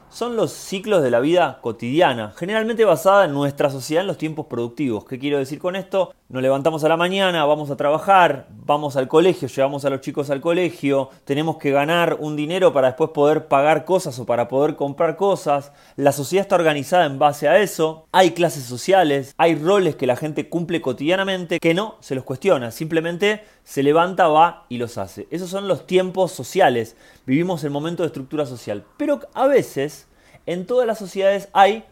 son 0.09 0.35
los 0.35 0.51
ciclos 0.51 1.03
de 1.03 1.11
la 1.11 1.19
vida 1.19 1.59
cotidiana, 1.61 2.33
generalmente 2.35 2.85
basada 2.85 3.25
en 3.25 3.33
nuestra 3.33 3.69
sociedad 3.69 4.01
en 4.01 4.07
los 4.07 4.17
tiempos 4.17 4.47
productivos. 4.47 5.05
¿Qué 5.05 5.19
quiero 5.19 5.37
decir 5.37 5.59
con 5.59 5.75
esto? 5.75 6.13
Nos 6.29 6.41
levantamos 6.41 6.83
a 6.83 6.89
la 6.89 6.97
mañana, 6.97 7.45
vamos 7.45 7.71
a 7.71 7.75
trabajar, 7.75 8.47
vamos 8.49 8.95
al 8.95 9.07
colegio, 9.07 9.47
llevamos 9.47 9.85
a 9.85 9.89
los 9.89 10.01
chicos 10.01 10.29
al 10.29 10.41
colegio, 10.41 11.09
tenemos 11.25 11.57
que 11.57 11.71
ganar 11.71 12.17
un 12.19 12.35
dinero 12.35 12.71
para 12.71 12.87
después 12.87 13.11
poder 13.11 13.47
pagar 13.47 13.85
cosas 13.85 14.19
o 14.19 14.25
para 14.25 14.47
poder 14.47 14.75
comprar 14.75 15.15
cosas. 15.15 15.71
La 15.95 16.11
sociedad 16.11 16.43
está 16.43 16.55
organizada 16.55 17.05
en 17.05 17.17
base 17.17 17.47
a 17.47 17.59
eso. 17.59 18.05
Hay 18.11 18.31
clases 18.31 18.63
sociales, 18.63 19.33
hay 19.37 19.55
roles 19.55 19.95
que 19.95 20.07
la 20.07 20.15
gente 20.15 20.49
cumple 20.49 20.81
cotidianamente 20.81 21.59
que 21.59 21.73
no 21.73 21.95
se 21.99 22.15
los 22.15 22.23
cuestiona, 22.23 22.71
simplemente 22.71 23.43
se 23.69 23.83
levanta, 23.83 24.27
va 24.27 24.65
y 24.67 24.79
los 24.79 24.97
hace. 24.97 25.27
Esos 25.29 25.51
son 25.51 25.67
los 25.67 25.85
tiempos 25.85 26.31
sociales. 26.31 26.95
Vivimos 27.27 27.63
el 27.63 27.69
momento 27.69 28.01
de 28.01 28.07
estructura 28.07 28.47
social. 28.47 28.83
Pero 28.97 29.19
a 29.35 29.45
veces, 29.45 30.07
en 30.47 30.65
todas 30.65 30.87
las 30.87 30.97
sociedades 30.97 31.49
hay 31.53 31.83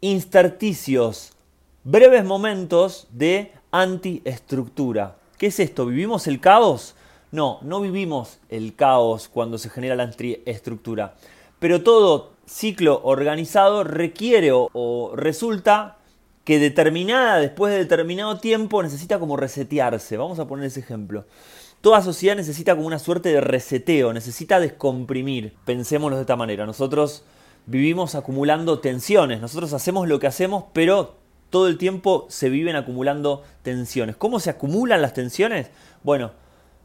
intersticios, 0.00 1.32
breves 1.82 2.24
momentos 2.24 3.08
de 3.10 3.50
antiestructura. 3.72 5.16
¿Qué 5.38 5.48
es 5.48 5.58
esto? 5.58 5.86
¿Vivimos 5.86 6.28
el 6.28 6.38
caos? 6.38 6.94
No, 7.32 7.58
no 7.62 7.80
vivimos 7.80 8.38
el 8.48 8.76
caos 8.76 9.28
cuando 9.28 9.58
se 9.58 9.70
genera 9.70 9.96
la 9.96 10.04
antiestructura. 10.04 11.16
Pero 11.58 11.82
todo 11.82 12.30
ciclo 12.46 13.00
organizado 13.02 13.82
requiere 13.82 14.50
o 14.52 15.12
resulta 15.16 15.96
que 16.44 16.58
determinada, 16.58 17.38
después 17.38 17.72
de 17.72 17.78
determinado 17.78 18.38
tiempo, 18.38 18.82
necesita 18.82 19.18
como 19.18 19.36
resetearse. 19.36 20.16
Vamos 20.16 20.38
a 20.38 20.46
poner 20.46 20.66
ese 20.66 20.80
ejemplo. 20.80 21.24
Toda 21.80 22.02
sociedad 22.02 22.36
necesita 22.36 22.74
como 22.74 22.86
una 22.86 22.98
suerte 22.98 23.30
de 23.30 23.40
reseteo, 23.40 24.12
necesita 24.12 24.60
descomprimir. 24.60 25.54
Pensémoslo 25.64 26.16
de 26.16 26.22
esta 26.22 26.36
manera. 26.36 26.66
Nosotros 26.66 27.24
vivimos 27.66 28.14
acumulando 28.14 28.80
tensiones, 28.80 29.40
nosotros 29.40 29.72
hacemos 29.72 30.08
lo 30.08 30.18
que 30.18 30.26
hacemos, 30.26 30.64
pero 30.72 31.16
todo 31.50 31.68
el 31.68 31.78
tiempo 31.78 32.26
se 32.28 32.48
viven 32.48 32.76
acumulando 32.76 33.44
tensiones. 33.62 34.16
¿Cómo 34.16 34.40
se 34.40 34.50
acumulan 34.50 35.02
las 35.02 35.14
tensiones? 35.14 35.70
Bueno, 36.02 36.32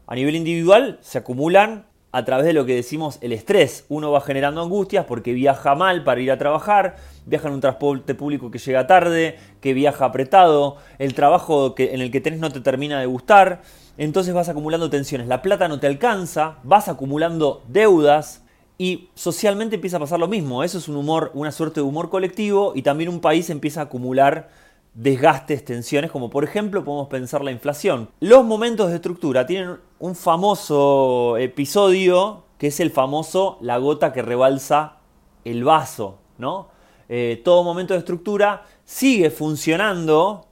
a 0.06 0.14
nivel 0.14 0.36
individual 0.36 0.98
se 1.00 1.18
acumulan 1.18 1.86
a 2.10 2.24
través 2.24 2.46
de 2.46 2.52
lo 2.52 2.64
que 2.64 2.74
decimos 2.74 3.18
el 3.20 3.32
estrés. 3.32 3.84
Uno 3.88 4.10
va 4.10 4.20
generando 4.20 4.62
angustias 4.62 5.04
porque 5.04 5.32
viaja 5.32 5.74
mal 5.74 6.04
para 6.04 6.20
ir 6.20 6.30
a 6.30 6.38
trabajar, 6.38 6.96
viaja 7.26 7.48
en 7.48 7.54
un 7.54 7.60
transporte 7.60 8.14
público 8.14 8.50
que 8.50 8.58
llega 8.58 8.86
tarde, 8.86 9.38
que 9.60 9.74
viaja 9.74 10.06
apretado, 10.06 10.76
el 10.98 11.14
trabajo 11.14 11.74
que, 11.74 11.94
en 11.94 12.00
el 12.00 12.10
que 12.10 12.20
tenés 12.20 12.40
no 12.40 12.50
te 12.50 12.60
termina 12.60 12.98
de 13.00 13.06
gustar, 13.06 13.62
entonces 13.98 14.32
vas 14.32 14.48
acumulando 14.48 14.90
tensiones, 14.90 15.26
la 15.26 15.42
plata 15.42 15.68
no 15.68 15.80
te 15.80 15.86
alcanza, 15.86 16.58
vas 16.62 16.88
acumulando 16.88 17.62
deudas 17.68 18.44
y 18.78 19.08
socialmente 19.14 19.74
empieza 19.74 19.96
a 19.96 20.00
pasar 20.00 20.20
lo 20.20 20.28
mismo. 20.28 20.62
Eso 20.62 20.78
es 20.78 20.88
un 20.88 20.96
humor, 20.96 21.32
una 21.34 21.50
suerte 21.50 21.80
de 21.80 21.86
humor 21.86 22.08
colectivo 22.08 22.72
y 22.76 22.82
también 22.82 23.10
un 23.10 23.20
país 23.20 23.50
empieza 23.50 23.80
a 23.80 23.84
acumular 23.84 24.50
desgastes, 24.94 25.64
tensiones, 25.64 26.10
como 26.10 26.30
por 26.30 26.44
ejemplo 26.44 26.84
podemos 26.84 27.08
pensar 27.08 27.44
la 27.44 27.52
inflación. 27.52 28.10
Los 28.20 28.44
momentos 28.44 28.90
de 28.90 28.96
estructura 28.96 29.46
tienen 29.46 29.78
un 29.98 30.14
famoso 30.14 31.36
episodio 31.36 32.44
que 32.58 32.68
es 32.68 32.80
el 32.80 32.90
famoso 32.90 33.58
la 33.60 33.78
gota 33.78 34.12
que 34.12 34.22
rebalsa 34.22 34.96
el 35.44 35.64
vaso, 35.64 36.18
¿no? 36.38 36.68
Eh, 37.08 37.40
todo 37.44 37.62
momento 37.62 37.94
de 37.94 38.00
estructura 38.00 38.66
sigue 38.84 39.30
funcionando, 39.30 40.46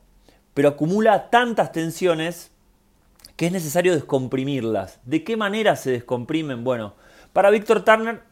pero 0.55 0.71
acumula 0.71 1.29
tantas 1.29 1.73
tensiones 1.73 2.53
que 3.35 3.47
es 3.47 3.53
necesario 3.53 3.95
descomprimirlas. 3.95 5.01
¿De 5.05 5.25
qué 5.25 5.37
manera 5.37 5.77
se 5.77 5.91
descomprimen? 5.91 6.65
Bueno, 6.65 6.95
para 7.33 7.51
Víctor 7.51 7.85
Turner, 7.85 8.23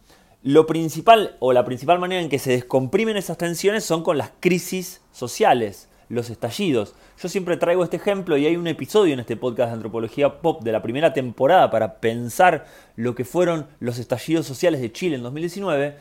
lo 0.43 0.67
principal 0.67 1.37
o 1.41 1.53
la 1.53 1.65
principal 1.65 1.99
manera 1.99 2.23
en 2.23 2.29
que 2.29 2.39
se 2.39 2.53
descomprimen 2.53 3.17
esas 3.17 3.37
tensiones 3.37 3.85
son 3.85 4.03
con 4.03 4.17
las 4.17 4.31
crisis 4.41 5.03
sociales 5.13 5.89
los 6.09 6.31
estallidos. 6.31 6.95
Yo 7.21 7.29
siempre 7.29 7.57
traigo 7.57 7.85
este 7.85 7.97
ejemplo 7.97 8.37
y 8.37 8.47
hay 8.47 8.57
un 8.57 8.67
episodio 8.67 9.15
en 9.15 9.21
este 9.21 9.37
podcast 9.37 9.71
de 9.71 9.75
antropología 9.75 10.41
pop 10.41 10.63
de 10.63 10.73
la 10.73 10.83
primera 10.83 11.13
temporada 11.13 11.71
para 11.71 11.95
pensar 11.95 12.67
lo 12.97 13.15
que 13.15 13.25
fueron 13.25 13.67
los 13.81 13.99
estallidos 13.99 14.47
sociales 14.47 14.81
de 14.81 14.93
Chile 14.93 15.17
en 15.17 15.23
2019. 15.23 15.97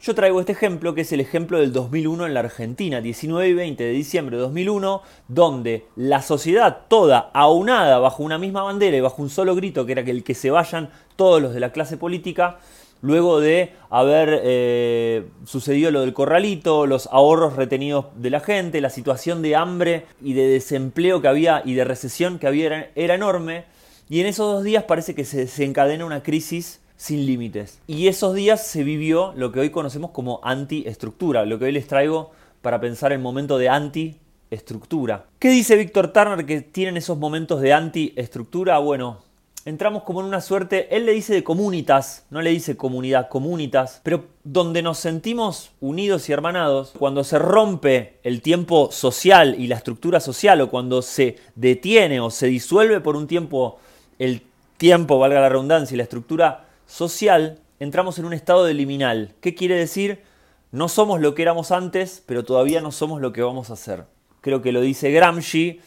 Yo 0.00 0.14
traigo 0.14 0.40
este 0.40 0.52
ejemplo 0.52 0.94
que 0.94 1.00
es 1.00 1.12
el 1.12 1.20
ejemplo 1.20 1.58
del 1.58 1.72
2001 1.72 2.26
en 2.26 2.34
la 2.34 2.40
Argentina, 2.40 3.00
19 3.00 3.48
y 3.48 3.54
20 3.54 3.84
de 3.84 3.90
diciembre 3.90 4.36
de 4.36 4.42
2001, 4.42 5.02
donde 5.26 5.86
la 5.96 6.22
sociedad 6.22 6.82
toda 6.88 7.30
aunada 7.32 7.98
bajo 7.98 8.22
una 8.22 8.38
misma 8.38 8.62
bandera 8.62 8.96
y 8.96 9.00
bajo 9.00 9.22
un 9.22 9.30
solo 9.30 9.54
grito, 9.54 9.86
que 9.86 9.92
era 9.92 10.04
que 10.04 10.10
el 10.10 10.22
que 10.22 10.34
se 10.34 10.50
vayan 10.50 10.90
todos 11.16 11.40
los 11.40 11.54
de 11.54 11.60
la 11.60 11.72
clase 11.72 11.96
política, 11.96 12.58
luego 13.06 13.40
de 13.40 13.72
haber 13.88 14.40
eh, 14.42 15.28
sucedido 15.44 15.92
lo 15.92 16.00
del 16.00 16.12
corralito, 16.12 16.86
los 16.86 17.08
ahorros 17.12 17.54
retenidos 17.54 18.06
de 18.16 18.30
la 18.30 18.40
gente, 18.40 18.80
la 18.80 18.90
situación 18.90 19.42
de 19.42 19.54
hambre 19.54 20.06
y 20.20 20.32
de 20.32 20.48
desempleo 20.48 21.22
que 21.22 21.28
había 21.28 21.62
y 21.64 21.74
de 21.74 21.84
recesión 21.84 22.40
que 22.40 22.48
había 22.48 22.90
era, 22.96 23.14
enorme. 23.14 23.64
Y 24.08 24.20
en 24.20 24.26
esos 24.26 24.52
dos 24.52 24.64
días 24.64 24.84
parece 24.84 25.14
que 25.14 25.24
se 25.24 25.38
desencadena 25.38 26.04
una 26.04 26.24
crisis 26.24 26.80
sin 26.96 27.26
límites. 27.26 27.80
Y 27.86 28.08
esos 28.08 28.34
días 28.34 28.66
se 28.66 28.82
vivió 28.82 29.32
lo 29.36 29.52
que 29.52 29.60
hoy 29.60 29.70
conocemos 29.70 30.10
como 30.10 30.40
antiestructura, 30.42 31.44
lo 31.44 31.58
que 31.58 31.66
hoy 31.66 31.72
les 31.72 31.86
traigo 31.86 32.32
para 32.60 32.80
pensar 32.80 33.12
el 33.12 33.20
momento 33.20 33.56
de 33.56 33.68
antiestructura. 33.68 35.26
¿Qué 35.38 35.50
dice 35.50 35.76
Víctor 35.76 36.12
Turner 36.12 36.44
que 36.44 36.60
tienen 36.60 36.96
esos 36.96 37.18
momentos 37.18 37.60
de 37.60 37.72
antiestructura? 37.72 38.78
Bueno, 38.78 39.25
entramos 39.66 40.04
como 40.04 40.20
en 40.20 40.26
una 40.26 40.40
suerte, 40.40 40.96
él 40.96 41.04
le 41.06 41.12
dice 41.12 41.34
de 41.34 41.42
comunitas, 41.42 42.24
no 42.30 42.40
le 42.40 42.50
dice 42.50 42.76
comunidad, 42.76 43.28
comunitas, 43.28 44.00
pero 44.04 44.24
donde 44.44 44.80
nos 44.80 44.98
sentimos 44.98 45.72
unidos 45.80 46.28
y 46.28 46.32
hermanados, 46.32 46.94
cuando 46.96 47.24
se 47.24 47.38
rompe 47.38 48.20
el 48.22 48.42
tiempo 48.42 48.90
social 48.92 49.56
y 49.58 49.66
la 49.66 49.74
estructura 49.74 50.20
social, 50.20 50.60
o 50.60 50.70
cuando 50.70 51.02
se 51.02 51.38
detiene 51.56 52.20
o 52.20 52.30
se 52.30 52.46
disuelve 52.46 53.00
por 53.00 53.16
un 53.16 53.26
tiempo 53.26 53.78
el 54.20 54.42
tiempo, 54.76 55.18
valga 55.18 55.40
la 55.40 55.48
redundancia, 55.48 55.96
y 55.96 55.98
la 55.98 56.04
estructura 56.04 56.66
social, 56.86 57.58
entramos 57.80 58.20
en 58.20 58.24
un 58.24 58.34
estado 58.34 58.64
de 58.64 58.74
liminal. 58.74 59.34
¿Qué 59.40 59.56
quiere 59.56 59.74
decir? 59.74 60.22
No 60.70 60.88
somos 60.88 61.20
lo 61.20 61.34
que 61.34 61.42
éramos 61.42 61.72
antes, 61.72 62.22
pero 62.24 62.44
todavía 62.44 62.80
no 62.80 62.92
somos 62.92 63.20
lo 63.20 63.32
que 63.32 63.42
vamos 63.42 63.70
a 63.70 63.76
ser. 63.76 64.04
Creo 64.42 64.62
que 64.62 64.70
lo 64.70 64.80
dice 64.80 65.10
Gramsci, 65.10 65.80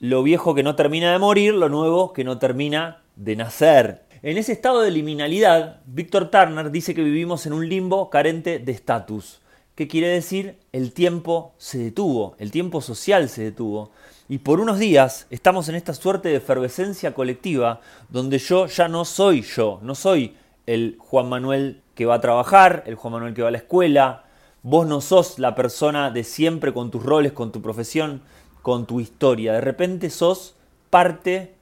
lo 0.00 0.22
viejo 0.22 0.54
que 0.54 0.62
no 0.62 0.76
termina 0.76 1.12
de 1.12 1.18
morir, 1.18 1.54
lo 1.54 1.68
nuevo 1.68 2.12
que 2.12 2.24
no 2.24 2.38
termina 2.38 3.02
de 3.16 3.36
nacer. 3.36 4.04
En 4.22 4.36
ese 4.36 4.52
estado 4.52 4.80
de 4.80 4.90
liminalidad, 4.90 5.80
Víctor 5.86 6.30
Turner 6.30 6.70
dice 6.70 6.94
que 6.94 7.02
vivimos 7.02 7.46
en 7.46 7.52
un 7.52 7.68
limbo 7.68 8.10
carente 8.10 8.58
de 8.58 8.72
estatus. 8.72 9.40
¿Qué 9.74 9.86
quiere 9.86 10.08
decir? 10.08 10.58
El 10.72 10.92
tiempo 10.92 11.52
se 11.56 11.78
detuvo, 11.78 12.34
el 12.38 12.50
tiempo 12.50 12.80
social 12.80 13.28
se 13.28 13.42
detuvo. 13.42 13.92
Y 14.28 14.38
por 14.38 14.60
unos 14.60 14.78
días 14.78 15.26
estamos 15.30 15.68
en 15.68 15.76
esta 15.76 15.94
suerte 15.94 16.28
de 16.28 16.36
efervescencia 16.36 17.14
colectiva 17.14 17.80
donde 18.08 18.38
yo 18.38 18.66
ya 18.66 18.88
no 18.88 19.04
soy 19.04 19.42
yo, 19.42 19.78
no 19.82 19.94
soy 19.94 20.34
el 20.66 20.96
Juan 20.98 21.28
Manuel 21.28 21.82
que 21.94 22.06
va 22.06 22.16
a 22.16 22.20
trabajar, 22.20 22.82
el 22.86 22.96
Juan 22.96 23.12
Manuel 23.14 23.34
que 23.34 23.42
va 23.42 23.48
a 23.48 23.52
la 23.52 23.58
escuela, 23.58 24.24
vos 24.62 24.86
no 24.86 25.00
sos 25.00 25.38
la 25.38 25.54
persona 25.54 26.10
de 26.10 26.24
siempre 26.24 26.74
con 26.74 26.90
tus 26.90 27.02
roles, 27.02 27.32
con 27.32 27.52
tu 27.52 27.62
profesión, 27.62 28.22
con 28.68 28.84
tu 28.84 29.00
historia. 29.00 29.54
De 29.54 29.62
repente 29.62 30.10
sos 30.10 30.54
parte 30.90 31.54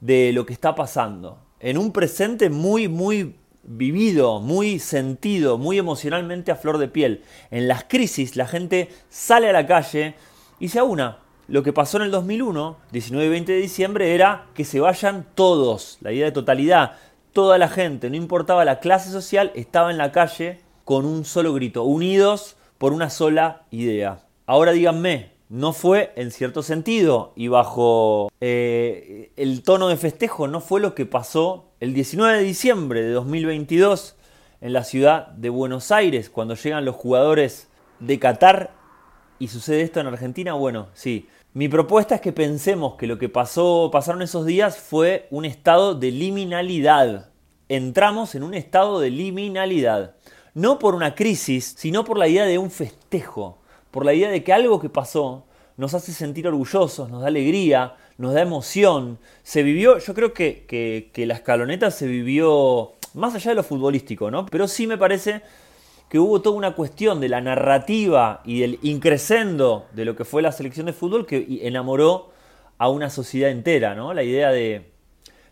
de 0.00 0.32
lo 0.32 0.46
que 0.46 0.54
está 0.54 0.74
pasando. 0.74 1.38
En 1.60 1.76
un 1.76 1.92
presente 1.92 2.48
muy, 2.48 2.88
muy 2.88 3.36
vivido, 3.62 4.40
muy 4.40 4.78
sentido, 4.78 5.58
muy 5.58 5.76
emocionalmente 5.76 6.50
a 6.50 6.56
flor 6.56 6.78
de 6.78 6.88
piel. 6.88 7.22
En 7.50 7.68
las 7.68 7.84
crisis 7.84 8.36
la 8.36 8.46
gente 8.46 8.88
sale 9.10 9.50
a 9.50 9.52
la 9.52 9.66
calle 9.66 10.14
y 10.58 10.68
se 10.68 10.78
aúna. 10.78 11.18
Lo 11.46 11.62
que 11.62 11.74
pasó 11.74 11.98
en 11.98 12.04
el 12.04 12.10
2001, 12.10 12.78
19 12.90 13.26
y 13.26 13.30
20 13.30 13.52
de 13.52 13.58
diciembre, 13.58 14.14
era 14.14 14.46
que 14.54 14.64
se 14.64 14.80
vayan 14.80 15.26
todos, 15.34 15.98
la 16.00 16.12
idea 16.12 16.24
de 16.24 16.32
totalidad, 16.32 16.92
toda 17.34 17.58
la 17.58 17.68
gente, 17.68 18.08
no 18.08 18.16
importaba 18.16 18.64
la 18.64 18.80
clase 18.80 19.10
social, 19.10 19.52
estaba 19.54 19.90
en 19.90 19.98
la 19.98 20.10
calle 20.10 20.62
con 20.84 21.04
un 21.04 21.26
solo 21.26 21.52
grito, 21.52 21.82
unidos 21.82 22.56
por 22.78 22.94
una 22.94 23.10
sola 23.10 23.66
idea. 23.70 24.20
Ahora 24.46 24.72
díganme, 24.72 25.35
no 25.48 25.72
fue 25.72 26.12
en 26.16 26.30
cierto 26.30 26.62
sentido 26.62 27.32
y 27.36 27.48
bajo 27.48 28.30
eh, 28.40 29.30
el 29.36 29.62
tono 29.62 29.88
de 29.88 29.96
festejo 29.96 30.48
no 30.48 30.60
fue 30.60 30.80
lo 30.80 30.94
que 30.94 31.06
pasó 31.06 31.70
el 31.80 31.94
19 31.94 32.38
de 32.38 32.42
diciembre 32.42 33.02
de 33.02 33.10
2022 33.10 34.16
en 34.60 34.72
la 34.72 34.82
ciudad 34.82 35.28
de 35.28 35.48
Buenos 35.48 35.92
Aires 35.92 36.30
cuando 36.30 36.54
llegan 36.54 36.84
los 36.84 36.96
jugadores 36.96 37.68
de 38.00 38.18
Qatar 38.18 38.72
y 39.38 39.48
sucede 39.48 39.82
esto 39.82 40.00
en 40.00 40.06
Argentina. 40.06 40.54
Bueno, 40.54 40.88
sí. 40.94 41.28
Mi 41.52 41.68
propuesta 41.68 42.16
es 42.16 42.20
que 42.20 42.32
pensemos 42.32 42.96
que 42.96 43.06
lo 43.06 43.18
que 43.18 43.28
pasó, 43.28 43.90
pasaron 43.92 44.22
esos 44.22 44.44
días 44.44 44.78
fue 44.78 45.26
un 45.30 45.44
estado 45.44 45.94
de 45.94 46.10
liminalidad. 46.10 47.30
Entramos 47.68 48.34
en 48.34 48.42
un 48.42 48.54
estado 48.54 49.00
de 49.00 49.10
liminalidad. 49.10 50.16
No 50.54 50.78
por 50.78 50.94
una 50.94 51.14
crisis, 51.14 51.74
sino 51.78 52.04
por 52.04 52.18
la 52.18 52.28
idea 52.28 52.44
de 52.44 52.58
un 52.58 52.70
festejo 52.70 53.58
por 53.96 54.04
la 54.04 54.12
idea 54.12 54.28
de 54.28 54.44
que 54.44 54.52
algo 54.52 54.78
que 54.78 54.90
pasó 54.90 55.46
nos 55.78 55.94
hace 55.94 56.12
sentir 56.12 56.46
orgullosos, 56.46 57.08
nos 57.08 57.22
da 57.22 57.28
alegría, 57.28 57.94
nos 58.18 58.34
da 58.34 58.42
emoción. 58.42 59.18
Se 59.42 59.62
vivió, 59.62 59.96
yo 59.96 60.12
creo 60.12 60.34
que, 60.34 61.10
la 61.16 61.32
escaloneta 61.32 61.90
se 61.90 62.06
vivió 62.06 62.92
más 63.14 63.34
allá 63.34 63.52
de 63.52 63.54
lo 63.54 63.62
futbolístico, 63.62 64.30
¿no? 64.30 64.44
Pero 64.44 64.68
sí 64.68 64.86
me 64.86 64.98
parece 64.98 65.40
que 66.10 66.18
hubo 66.18 66.42
toda 66.42 66.58
una 66.58 66.74
cuestión 66.74 67.22
de 67.22 67.30
la 67.30 67.40
narrativa 67.40 68.42
y 68.44 68.60
del 68.60 68.78
increscendo 68.82 69.86
de 69.94 70.04
lo 70.04 70.14
que 70.14 70.26
fue 70.26 70.42
la 70.42 70.52
selección 70.52 70.84
de 70.84 70.92
fútbol 70.92 71.24
que 71.24 71.60
enamoró 71.62 72.32
a 72.76 72.90
una 72.90 73.08
sociedad 73.08 73.50
entera, 73.50 73.94
¿no? 73.94 74.12
La 74.12 74.24
idea 74.24 74.50
de, 74.50 74.90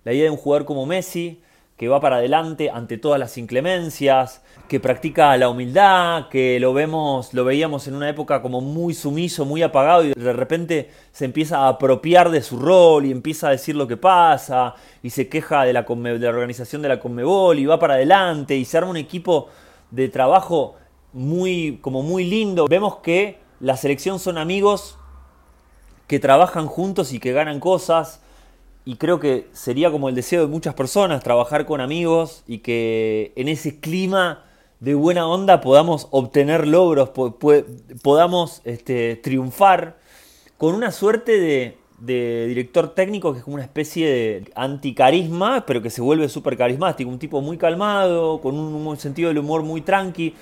la 0.04 0.12
idea 0.12 0.24
de 0.24 0.30
un 0.30 0.36
jugador 0.36 0.66
como 0.66 0.84
Messi, 0.84 1.40
que 1.76 1.88
va 1.88 2.00
para 2.00 2.16
adelante 2.16 2.70
ante 2.70 2.98
todas 2.98 3.18
las 3.18 3.36
inclemencias, 3.36 4.42
que 4.68 4.78
practica 4.78 5.36
la 5.36 5.48
humildad, 5.48 6.28
que 6.28 6.60
lo 6.60 6.72
vemos, 6.72 7.34
lo 7.34 7.44
veíamos 7.44 7.88
en 7.88 7.96
una 7.96 8.08
época 8.08 8.40
como 8.42 8.60
muy 8.60 8.94
sumiso, 8.94 9.44
muy 9.44 9.62
apagado 9.62 10.04
y 10.04 10.12
de 10.12 10.32
repente 10.32 10.90
se 11.10 11.24
empieza 11.24 11.58
a 11.58 11.68
apropiar 11.68 12.30
de 12.30 12.42
su 12.42 12.58
rol 12.58 13.06
y 13.06 13.10
empieza 13.10 13.48
a 13.48 13.50
decir 13.50 13.74
lo 13.74 13.88
que 13.88 13.96
pasa 13.96 14.74
y 15.02 15.10
se 15.10 15.28
queja 15.28 15.64
de 15.64 15.72
la, 15.72 15.84
organización 15.88 16.80
de 16.80 16.88
la 16.88 17.00
Conmebol 17.00 17.58
y 17.58 17.66
va 17.66 17.78
para 17.78 17.94
adelante 17.94 18.56
y 18.56 18.64
se 18.64 18.78
arma 18.78 18.90
un 18.90 18.96
equipo 18.96 19.48
de 19.90 20.08
trabajo 20.08 20.76
muy 21.12 21.78
como 21.82 22.02
muy 22.02 22.24
lindo. 22.24 22.66
Vemos 22.68 22.96
que 22.96 23.38
la 23.58 23.76
selección 23.76 24.20
son 24.20 24.38
amigos 24.38 24.96
que 26.06 26.20
trabajan 26.20 26.66
juntos 26.68 27.12
y 27.12 27.18
que 27.18 27.32
ganan 27.32 27.58
cosas 27.58 28.20
y 28.84 28.96
creo 28.96 29.18
que 29.18 29.48
sería 29.52 29.90
como 29.90 30.08
el 30.08 30.14
deseo 30.14 30.42
de 30.42 30.46
muchas 30.48 30.74
personas, 30.74 31.22
trabajar 31.22 31.64
con 31.64 31.80
amigos 31.80 32.42
y 32.46 32.58
que 32.58 33.32
en 33.36 33.48
ese 33.48 33.80
clima 33.80 34.44
de 34.80 34.94
buena 34.94 35.26
onda 35.26 35.62
podamos 35.62 36.08
obtener 36.10 36.66
logros, 36.66 37.10
podamos 38.02 38.60
este, 38.64 39.16
triunfar 39.16 39.96
con 40.58 40.74
una 40.74 40.92
suerte 40.92 41.40
de, 41.40 41.78
director 42.46 42.94
técnico 42.94 43.32
que 43.32 43.38
es 43.38 43.44
como 43.44 43.54
una 43.54 43.64
especie 43.64 44.08
de 44.08 44.52
anticarisma, 44.54 45.64
pero 45.66 45.80
que 45.80 45.88
se 45.88 46.02
vuelve 46.02 46.28
súper 46.28 46.58
carismático, 46.58 47.08
un 47.08 47.18
tipo 47.18 47.40
muy 47.40 47.56
calmado, 47.56 48.42
con 48.42 48.54
un, 48.56 48.96
sentido 48.98 49.28
del 49.28 49.38
humor 49.38 49.62
muy 49.62 49.80
tranqui, 49.80 50.34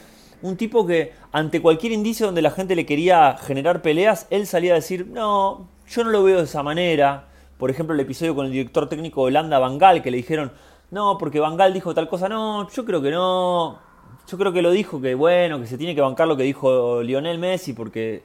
un 0.43 0.57
tipo 0.57 0.85
que 0.85 1.13
ante 1.31 1.63
cualquier 1.63 1.93
indicio 1.93 2.27
donde 2.27 2.43
la 2.43 2.51
gente 2.51 2.75
le 2.75 2.85
quería 2.85 3.37
generar 3.37 3.81
peleas, 3.81 4.27
él 4.31 4.49
salía 4.49 4.73
a 4.73 4.77
decir, 4.77 5.07
no, 5.07 5.69
yo 5.89 6.03
no 6.03 6.11
lo 6.11 6.25
veo 6.25 6.39
de 6.39 6.45
esa 6.45 6.65
manera, 6.65 7.29
por 7.63 7.71
ejemplo, 7.71 7.95
el 7.95 8.01
episodio 8.01 8.35
con 8.35 8.47
el 8.47 8.51
director 8.51 8.89
técnico 8.89 9.21
de 9.21 9.29
Holanda, 9.29 9.61
Van 9.61 9.79
Gaal, 9.79 10.03
que 10.03 10.11
le 10.11 10.17
dijeron, 10.17 10.51
no, 10.91 11.17
porque 11.17 11.39
Bangal 11.39 11.73
dijo 11.73 11.95
tal 11.95 12.09
cosa, 12.09 12.29
no, 12.29 12.69
yo 12.69 12.85
creo 12.85 13.01
que 13.01 13.13
no, 13.13 13.79
yo 14.27 14.37
creo 14.37 14.53
que 14.53 14.63
lo 14.63 14.73
dijo, 14.73 15.01
que 15.01 15.15
bueno, 15.15 15.61
que 15.61 15.69
se 15.69 15.79
tiene 15.79 15.95
que 15.95 16.01
bancar 16.01 16.27
lo 16.27 16.37
que 16.37 16.43
dijo 16.43 17.05
Lionel 17.05 17.39
Messi, 17.39 17.73
porque 17.73 18.25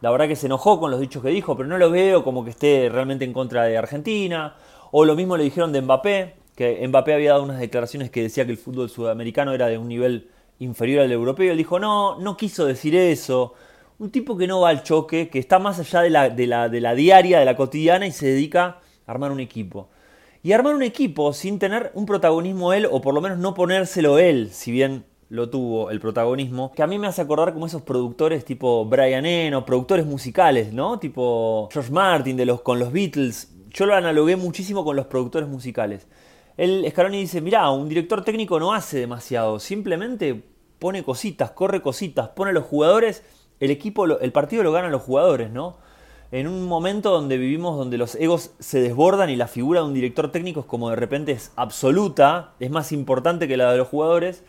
la 0.00 0.12
verdad 0.12 0.28
que 0.28 0.36
se 0.36 0.46
enojó 0.46 0.78
con 0.78 0.92
los 0.92 1.00
dichos 1.00 1.24
que 1.24 1.30
dijo, 1.30 1.56
pero 1.56 1.68
no 1.68 1.76
lo 1.76 1.90
veo 1.90 2.22
como 2.22 2.44
que 2.44 2.50
esté 2.50 2.88
realmente 2.88 3.24
en 3.24 3.32
contra 3.32 3.64
de 3.64 3.76
Argentina. 3.76 4.54
O 4.92 5.04
lo 5.04 5.16
mismo 5.16 5.36
le 5.36 5.42
dijeron 5.42 5.72
de 5.72 5.82
Mbappé, 5.82 6.36
que 6.54 6.86
Mbappé 6.86 7.14
había 7.14 7.30
dado 7.32 7.42
unas 7.42 7.58
declaraciones 7.58 8.12
que 8.12 8.22
decía 8.22 8.44
que 8.44 8.52
el 8.52 8.58
fútbol 8.58 8.88
sudamericano 8.88 9.54
era 9.54 9.66
de 9.66 9.76
un 9.76 9.88
nivel 9.88 10.30
inferior 10.60 11.02
al 11.02 11.10
europeo. 11.10 11.50
Él 11.50 11.58
dijo, 11.58 11.80
no, 11.80 12.20
no 12.20 12.36
quiso 12.36 12.64
decir 12.64 12.94
eso. 12.94 13.54
Un 13.98 14.10
tipo 14.10 14.36
que 14.36 14.46
no 14.46 14.60
va 14.60 14.68
al 14.68 14.84
choque, 14.84 15.28
que 15.28 15.40
está 15.40 15.58
más 15.58 15.80
allá 15.80 16.02
de 16.02 16.10
la, 16.46 16.94
diaria, 16.94 17.40
de 17.40 17.44
la 17.44 17.56
cotidiana 17.56 18.06
y 18.06 18.12
se 18.12 18.26
dedica 18.28 18.78
a 19.06 19.10
armar 19.10 19.32
un 19.32 19.40
equipo. 19.40 19.88
Y 20.40 20.52
armar 20.52 20.76
un 20.76 20.84
equipo 20.84 21.32
sin 21.32 21.58
tener 21.58 21.90
un 21.94 22.06
protagonismo 22.06 22.72
él, 22.72 22.86
o 22.88 23.00
por 23.00 23.12
lo 23.12 23.20
menos 23.20 23.38
no 23.38 23.54
ponérselo 23.54 24.20
él, 24.20 24.50
si 24.52 24.70
bien 24.70 25.04
lo 25.30 25.50
tuvo 25.50 25.90
el 25.90 25.98
protagonismo, 25.98 26.70
que 26.72 26.84
a 26.84 26.86
mí 26.86 26.96
me 26.96 27.08
hace 27.08 27.22
acordar 27.22 27.52
como 27.52 27.66
esos 27.66 27.82
productores 27.82 28.44
tipo 28.44 28.84
Brian 28.84 29.26
Eno, 29.26 29.66
productores 29.66 30.06
musicales, 30.06 30.72
¿no? 30.72 31.00
Tipo 31.00 31.68
George 31.72 31.90
Martin 31.90 32.36
de 32.36 32.46
los, 32.46 32.62
con 32.62 32.78
los 32.78 32.92
Beatles. 32.92 33.52
Yo 33.70 33.84
lo 33.84 33.96
analogué 33.96 34.36
muchísimo 34.36 34.84
con 34.84 34.94
los 34.94 35.06
productores 35.06 35.48
musicales. 35.48 36.06
El 36.56 36.88
Scaroni 36.88 37.18
dice, 37.18 37.40
mirá, 37.40 37.68
un 37.70 37.88
director 37.88 38.22
técnico 38.24 38.60
no 38.60 38.72
hace 38.72 39.00
demasiado, 39.00 39.58
simplemente 39.58 40.44
pone 40.78 41.02
cositas, 41.02 41.50
corre 41.50 41.82
cositas, 41.82 42.28
pone 42.28 42.50
a 42.50 42.54
los 42.54 42.64
jugadores, 42.64 43.24
el 43.60 43.70
equipo, 43.70 44.06
el 44.06 44.32
partido 44.32 44.62
lo 44.62 44.72
ganan 44.72 44.92
los 44.92 45.02
jugadores, 45.02 45.50
¿no? 45.50 45.76
En 46.30 46.46
un 46.46 46.66
momento 46.66 47.10
donde 47.10 47.38
vivimos, 47.38 47.76
donde 47.76 47.96
los 47.96 48.14
egos 48.16 48.50
se 48.58 48.80
desbordan 48.80 49.30
y 49.30 49.36
la 49.36 49.48
figura 49.48 49.80
de 49.80 49.86
un 49.86 49.94
director 49.94 50.30
técnico 50.30 50.60
es 50.60 50.66
como 50.66 50.90
de 50.90 50.96
repente 50.96 51.32
es 51.32 51.52
absoluta, 51.56 52.52
es 52.60 52.70
más 52.70 52.92
importante 52.92 53.48
que 53.48 53.56
la 53.56 53.72
de 53.72 53.78
los 53.78 53.88
jugadores, 53.88 54.44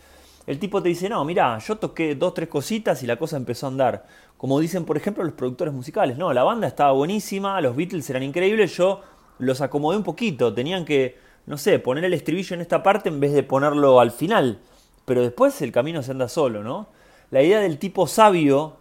el 0.50 0.58
tipo 0.58 0.82
te 0.82 0.90
dice, 0.90 1.08
no, 1.10 1.24
mira, 1.26 1.60
yo 1.60 1.78
toqué 1.78 2.16
dos, 2.16 2.34
tres 2.34 2.50
cositas 2.50 3.04
y 3.04 3.08
la 3.08 3.18
cosa 3.18 3.38
empezó 3.38 3.68
a 3.68 3.70
andar. 3.70 4.06
Como 4.36 4.60
dicen, 4.60 4.84
por 4.84 4.98
ejemplo, 4.98 5.24
los 5.24 5.34
productores 5.34 5.72
musicales. 5.72 6.18
No, 6.18 6.34
la 6.34 6.44
banda 6.44 6.68
estaba 6.68 6.92
buenísima, 6.92 7.62
los 7.62 7.76
Beatles 7.76 8.10
eran 8.10 8.24
increíbles, 8.24 8.76
yo 8.76 9.02
los 9.38 9.62
acomodé 9.62 9.98
un 9.98 10.04
poquito. 10.04 10.52
Tenían 10.52 10.86
que, 10.86 11.20
no 11.46 11.58
sé, 11.60 11.78
poner 11.78 12.04
el 12.04 12.16
estribillo 12.16 12.56
en 12.56 12.62
esta 12.62 12.82
parte 12.82 13.10
en 13.10 13.20
vez 13.20 13.32
de 13.34 13.44
ponerlo 13.44 14.00
al 14.00 14.10
final. 14.10 14.60
Pero 15.06 15.22
después 15.22 15.62
el 15.62 15.72
camino 15.72 16.02
se 16.02 16.12
anda 16.12 16.28
solo, 16.28 16.64
¿no? 16.64 16.90
La 17.30 17.44
idea 17.44 17.60
del 17.60 17.78
tipo 17.78 18.08
sabio 18.08 18.79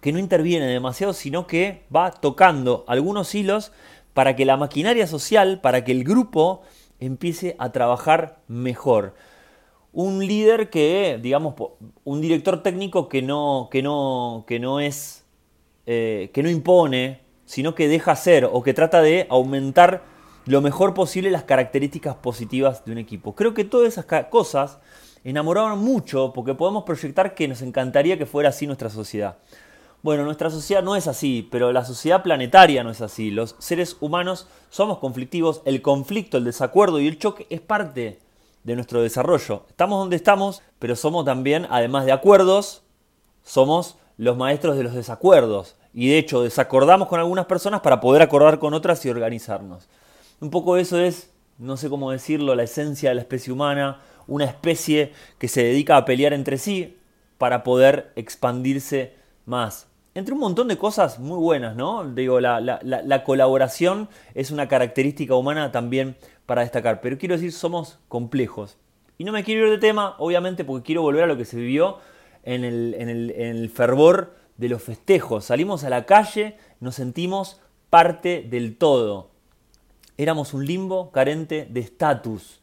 que 0.00 0.12
no 0.12 0.18
interviene 0.18 0.66
demasiado, 0.66 1.12
sino 1.12 1.46
que 1.46 1.84
va 1.94 2.10
tocando 2.10 2.84
algunos 2.86 3.34
hilos 3.34 3.72
para 4.14 4.36
que 4.36 4.44
la 4.44 4.56
maquinaria 4.56 5.06
social, 5.06 5.60
para 5.60 5.84
que 5.84 5.92
el 5.92 6.04
grupo 6.04 6.62
empiece 6.98 7.56
a 7.58 7.72
trabajar 7.72 8.40
mejor 8.48 9.14
un 9.92 10.24
líder 10.26 10.70
que, 10.70 11.18
digamos, 11.20 11.54
un 12.04 12.20
director 12.20 12.62
técnico 12.62 13.08
que 13.08 13.22
no, 13.22 13.68
que 13.70 13.82
no, 13.82 14.44
que 14.46 14.60
no 14.60 14.80
es, 14.80 15.24
eh, 15.86 16.30
que 16.32 16.42
no 16.42 16.50
impone, 16.50 17.20
sino 17.44 17.74
que 17.74 17.88
deja 17.88 18.14
ser 18.14 18.44
o 18.44 18.62
que 18.62 18.74
trata 18.74 19.02
de 19.02 19.26
aumentar 19.30 20.04
lo 20.46 20.60
mejor 20.60 20.94
posible 20.94 21.30
las 21.30 21.44
características 21.44 22.16
positivas 22.16 22.84
de 22.84 22.92
un 22.92 22.98
equipo. 22.98 23.34
Creo 23.34 23.54
que 23.54 23.64
todas 23.64 23.88
esas 23.88 24.26
cosas 24.26 24.78
enamoraron 25.24 25.78
mucho 25.80 26.32
porque 26.32 26.54
podemos 26.54 26.84
proyectar 26.84 27.34
que 27.34 27.48
nos 27.48 27.62
encantaría 27.62 28.16
que 28.16 28.26
fuera 28.26 28.50
así 28.50 28.66
nuestra 28.66 28.90
sociedad. 28.90 29.38
Bueno, 30.02 30.24
nuestra 30.24 30.48
sociedad 30.48 30.82
no 30.82 30.96
es 30.96 31.06
así, 31.06 31.46
pero 31.50 31.72
la 31.72 31.84
sociedad 31.84 32.22
planetaria 32.22 32.82
no 32.82 32.90
es 32.90 33.02
así. 33.02 33.30
Los 33.30 33.54
seres 33.58 33.98
humanos 34.00 34.46
somos 34.70 34.96
conflictivos, 34.96 35.60
el 35.66 35.82
conflicto, 35.82 36.38
el 36.38 36.44
desacuerdo 36.44 37.00
y 37.00 37.06
el 37.06 37.18
choque 37.18 37.46
es 37.50 37.60
parte 37.60 38.18
de 38.64 38.74
nuestro 38.76 39.02
desarrollo. 39.02 39.64
Estamos 39.68 39.98
donde 39.98 40.16
estamos, 40.16 40.62
pero 40.78 40.96
somos 40.96 41.26
también, 41.26 41.66
además 41.68 42.06
de 42.06 42.12
acuerdos, 42.12 42.82
somos 43.44 43.96
los 44.16 44.38
maestros 44.38 44.78
de 44.78 44.84
los 44.84 44.94
desacuerdos. 44.94 45.76
Y 45.92 46.08
de 46.08 46.16
hecho, 46.16 46.42
desacordamos 46.42 47.08
con 47.08 47.20
algunas 47.20 47.44
personas 47.44 47.82
para 47.82 48.00
poder 48.00 48.22
acordar 48.22 48.58
con 48.58 48.72
otras 48.72 49.04
y 49.04 49.10
organizarnos. 49.10 49.86
Un 50.40 50.48
poco 50.48 50.78
eso 50.78 50.98
es, 50.98 51.30
no 51.58 51.76
sé 51.76 51.90
cómo 51.90 52.10
decirlo, 52.10 52.54
la 52.54 52.62
esencia 52.62 53.10
de 53.10 53.16
la 53.16 53.20
especie 53.20 53.52
humana, 53.52 54.00
una 54.26 54.46
especie 54.46 55.12
que 55.38 55.48
se 55.48 55.62
dedica 55.62 55.98
a 55.98 56.06
pelear 56.06 56.32
entre 56.32 56.56
sí 56.56 56.96
para 57.36 57.62
poder 57.64 58.12
expandirse 58.16 59.14
más. 59.44 59.89
Entre 60.14 60.34
un 60.34 60.40
montón 60.40 60.68
de 60.68 60.76
cosas 60.76 61.18
muy 61.18 61.38
buenas, 61.38 61.76
¿no? 61.76 62.04
Digo, 62.04 62.40
la, 62.40 62.60
la 62.60 63.24
colaboración 63.24 64.08
es 64.34 64.50
una 64.50 64.66
característica 64.66 65.34
humana 65.34 65.70
también 65.70 66.16
para 66.46 66.62
destacar, 66.62 67.00
pero 67.00 67.16
quiero 67.16 67.36
decir, 67.36 67.52
somos 67.52 68.00
complejos. 68.08 68.76
Y 69.20 69.24
no 69.24 69.32
me 69.32 69.44
quiero 69.44 69.66
ir 69.66 69.70
de 69.70 69.78
tema, 69.78 70.16
obviamente, 70.18 70.64
porque 70.64 70.86
quiero 70.86 71.02
volver 71.02 71.24
a 71.24 71.26
lo 71.26 71.36
que 71.36 71.44
se 71.44 71.58
vivió 71.58 71.98
en 72.42 72.64
el, 72.64 72.94
en 72.98 73.08
el, 73.08 73.68
fervor 73.68 74.34
de 74.56 74.68
los 74.68 74.82
festejos. 74.82 75.44
Salimos 75.44 75.84
a 75.84 75.90
la 75.90 76.06
calle, 76.06 76.56
nos 76.80 76.94
sentimos 76.94 77.60
parte 77.90 78.46
del 78.48 78.78
todo. 78.78 79.30
Éramos 80.16 80.54
un 80.54 80.66
limbo 80.66 81.10
carente 81.12 81.68
de 81.70 81.80
estatus. 81.80 82.60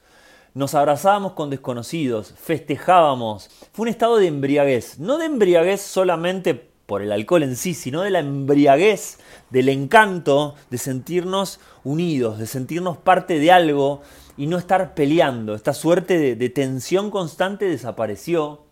Nos 0.53 0.73
abrazábamos 0.73 1.33
con 1.33 1.49
desconocidos, 1.49 2.33
festejábamos. 2.35 3.49
Fue 3.71 3.83
un 3.83 3.89
estado 3.89 4.17
de 4.17 4.25
embriaguez. 4.25 4.97
No 4.97 5.17
de 5.17 5.27
embriaguez 5.27 5.81
solamente 5.81 6.71
por 6.87 7.01
el 7.01 7.11
alcohol 7.11 7.43
en 7.43 7.57
sí, 7.57 7.73
sino 7.73 8.01
de 8.01 8.09
la 8.09 8.19
embriaguez, 8.19 9.19
del 9.51 9.69
encanto 9.69 10.55
de 10.71 10.77
sentirnos 10.77 11.59
unidos, 11.83 12.39
de 12.39 12.47
sentirnos 12.47 12.97
parte 12.97 13.39
de 13.39 13.51
algo 13.51 14.01
y 14.37 14.47
no 14.47 14.57
estar 14.57 14.95
peleando. 14.95 15.53
Esta 15.53 15.73
suerte 15.73 16.35
de, 16.35 16.49
tensión 16.49 17.11
constante 17.11 17.65
desapareció. 17.65 18.63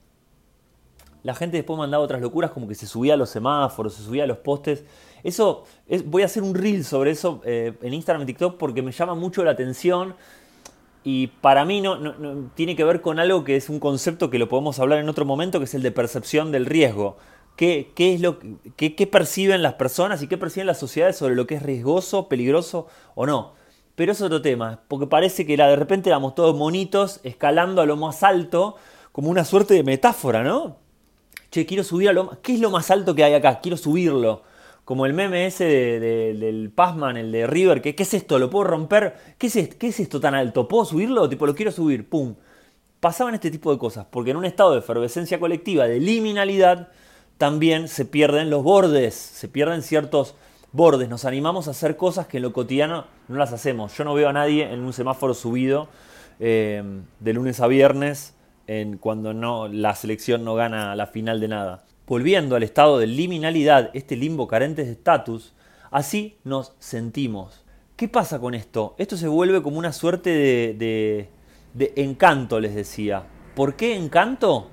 La 1.24 1.36
gente 1.36 1.58
después 1.58 1.78
mandaba 1.78 2.04
otras 2.04 2.22
locuras 2.22 2.52
como 2.52 2.70
que 2.70 2.76
se 2.76 2.88
subía 2.88 3.16
a 3.16 3.18
los 3.18 3.30
semáforos, 3.30 3.96
se 3.96 4.04
subía 4.04 4.24
a 4.24 4.28
los 4.28 4.38
postes. 4.38 4.86
Eso, 5.24 5.66
es, 5.86 6.10
voy 6.10 6.22
a 6.22 6.26
hacer 6.26 6.42
un 6.42 6.56
reel 6.56 6.86
sobre 6.86 7.12
eso 7.12 7.42
eh, 7.44 7.74
en 7.82 7.94
Instagram 7.94 8.24
y 8.24 8.28
TikTok 8.28 8.58
porque 8.58 8.82
me 8.82 8.94
llama 8.94 9.16
mucho 9.16 9.44
la 9.44 9.52
atención 9.52 10.16
y 11.04 11.28
para 11.28 11.66
mí 11.66 11.82
no, 11.82 12.00
tiene 12.56 12.76
que 12.76 12.84
ver 12.84 13.02
con 13.02 13.20
algo 13.20 13.44
que 13.44 13.58
es 13.58 13.70
un 13.70 13.80
concepto 13.80 14.30
que 14.30 14.40
lo 14.40 14.48
podemos 14.48 14.80
hablar 14.80 15.00
en 15.00 15.10
otro 15.10 15.26
momento, 15.26 15.60
que 15.60 15.66
es 15.66 15.74
el 15.74 15.82
de 15.82 15.92
percepción 15.92 16.52
del 16.52 16.66
riesgo 16.66 17.18
qué, 17.56 17.92
es 17.98 18.22
lo, 18.22 18.40
qué, 18.76 19.08
perciben 19.08 19.62
las 19.62 19.74
personas 19.76 20.22
y 20.22 20.28
qué 20.28 20.38
perciben 20.38 20.68
las 20.68 20.80
sociedades 20.80 21.18
sobre 21.18 21.36
lo 21.36 21.48
que 21.48 21.56
es 21.56 21.64
riesgoso, 21.64 22.28
peligroso 22.28 22.88
o 23.16 23.26
no. 23.26 23.54
Pero 23.96 24.12
es 24.12 24.22
otro 24.22 24.42
tema, 24.42 24.82
porque 24.88 25.08
parece 25.08 25.46
que 25.46 25.56
de 25.56 25.76
repente 25.76 26.10
éramos 26.10 26.36
todos 26.36 26.56
monitos 26.56 27.22
escalando 27.24 27.82
a 27.82 27.86
lo 27.86 27.96
más 27.96 28.24
alto, 28.24 28.76
como 29.12 29.30
una 29.30 29.46
suerte 29.46 29.74
de 29.74 29.84
metáfora, 29.84 30.44
¿no? 30.44 30.78
Che, 31.50 31.66
quiero 31.66 31.84
subir 31.84 32.10
a 32.10 32.14
lo 32.14 32.42
¿Qué 32.42 32.56
es 32.56 32.60
lo 32.60 32.70
más 32.70 32.92
alto 32.92 33.16
que 33.16 33.24
hay 33.24 33.34
acá? 33.34 33.62
Quiero 33.62 33.78
subirlo. 33.78 34.44
Como 34.84 35.06
el 35.06 35.14
meme 35.14 35.48
ese 35.48 35.66
del 35.66 36.72
Passman, 36.76 37.18
el 37.18 37.32
de 37.32 37.48
River, 37.48 37.82
que 37.82 37.96
¿qué 37.96 38.04
es 38.04 38.14
esto? 38.14 38.38
¿Lo 38.38 38.50
puedo 38.50 38.66
romper? 38.66 39.16
¿Qué 39.38 39.48
es, 39.48 39.76
¿Qué 39.76 39.88
es 39.88 40.00
esto 40.00 40.20
tan 40.20 40.36
alto? 40.36 40.68
¿Puedo 40.68 40.86
subirlo? 40.86 41.28
Tipo, 41.30 41.48
lo 41.48 41.56
quiero 41.56 41.72
subir, 41.72 42.08
pum. 42.08 42.36
Pasaban 43.00 43.34
este 43.34 43.50
tipo 43.50 43.72
de 43.72 43.78
cosas, 43.80 44.06
porque 44.12 44.32
en 44.32 44.38
un 44.38 44.46
estado 44.46 44.74
de 44.74 44.80
efervescencia 44.80 45.40
colectiva, 45.40 45.88
de 45.88 46.00
liminalidad, 46.00 46.90
también 47.38 47.88
se 47.88 48.06
pierden 48.06 48.50
los 48.50 48.64
bordes, 48.64 49.14
se 49.14 49.48
pierden 49.48 49.82
ciertos 49.82 50.36
bordes. 50.72 51.10
Nos 51.10 51.26
animamos 51.26 51.68
a 51.68 51.72
hacer 51.72 51.98
cosas 51.98 52.28
que 52.28 52.38
en 52.38 52.44
lo 52.44 52.54
cotidiano 52.54 53.06
no 53.28 53.38
las 53.38 53.52
hacemos. 53.52 53.96
Yo 53.98 54.04
no 54.04 54.14
veo 54.14 54.30
a 54.30 54.34
nadie 54.34 54.72
en 54.72 54.82
un 54.82 54.94
semáforo 54.94 55.34
subido 55.34 55.88
eh, 56.40 56.84
de 57.20 57.34
lunes 57.34 57.60
a 57.60 57.68
viernes 57.68 58.36
en, 58.68 58.98
cuando 58.98 59.34
no, 59.34 59.68
la 59.68 59.96
selección 59.96 60.44
no 60.44 60.56
gana 60.56 60.96
la 60.96 61.08
final 61.08 61.40
de 61.40 61.48
nada. 61.48 61.84
Volviendo 62.08 62.56
al 62.56 62.64
estado 62.64 63.00
de 63.00 63.08
liminalidad, 63.08 63.90
este 63.94 64.16
limbo 64.16 64.48
carente 64.48 64.86
de 64.86 64.92
estatus, 64.92 65.54
así 65.92 66.38
nos 66.44 66.74
sentimos. 66.80 67.64
¿Qué 67.96 68.08
pasa 68.08 68.40
con 68.40 68.54
esto? 68.54 68.96
Esto 68.98 69.18
se 69.18 69.28
vuelve 69.28 69.62
como 69.62 69.80
una 69.80 69.94
suerte 69.94 70.30
de, 70.30 71.30
de 71.74 71.94
encanto, 71.96 72.60
les 72.60 72.76
decía. 72.76 73.24
¿Por 73.56 73.76
qué 73.76 73.96
encanto? 73.96 74.70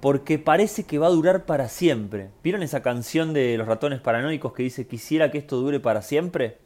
Porque 0.00 0.38
parece 0.38 0.84
que 0.84 0.98
va 0.98 1.08
a 1.08 1.10
durar 1.10 1.44
para 1.44 1.68
siempre. 1.68 2.30
¿Vieron 2.42 2.62
esa 2.62 2.82
canción 2.82 3.32
de 3.32 3.56
los 3.58 3.66
ratones 3.66 4.00
paranoicos 4.00 4.52
que 4.52 4.62
dice 4.62 4.86
quisiera 4.86 5.30
que 5.30 5.38
esto 5.38 5.56
dure 5.56 5.80
para 5.80 6.02
siempre? 6.02 6.58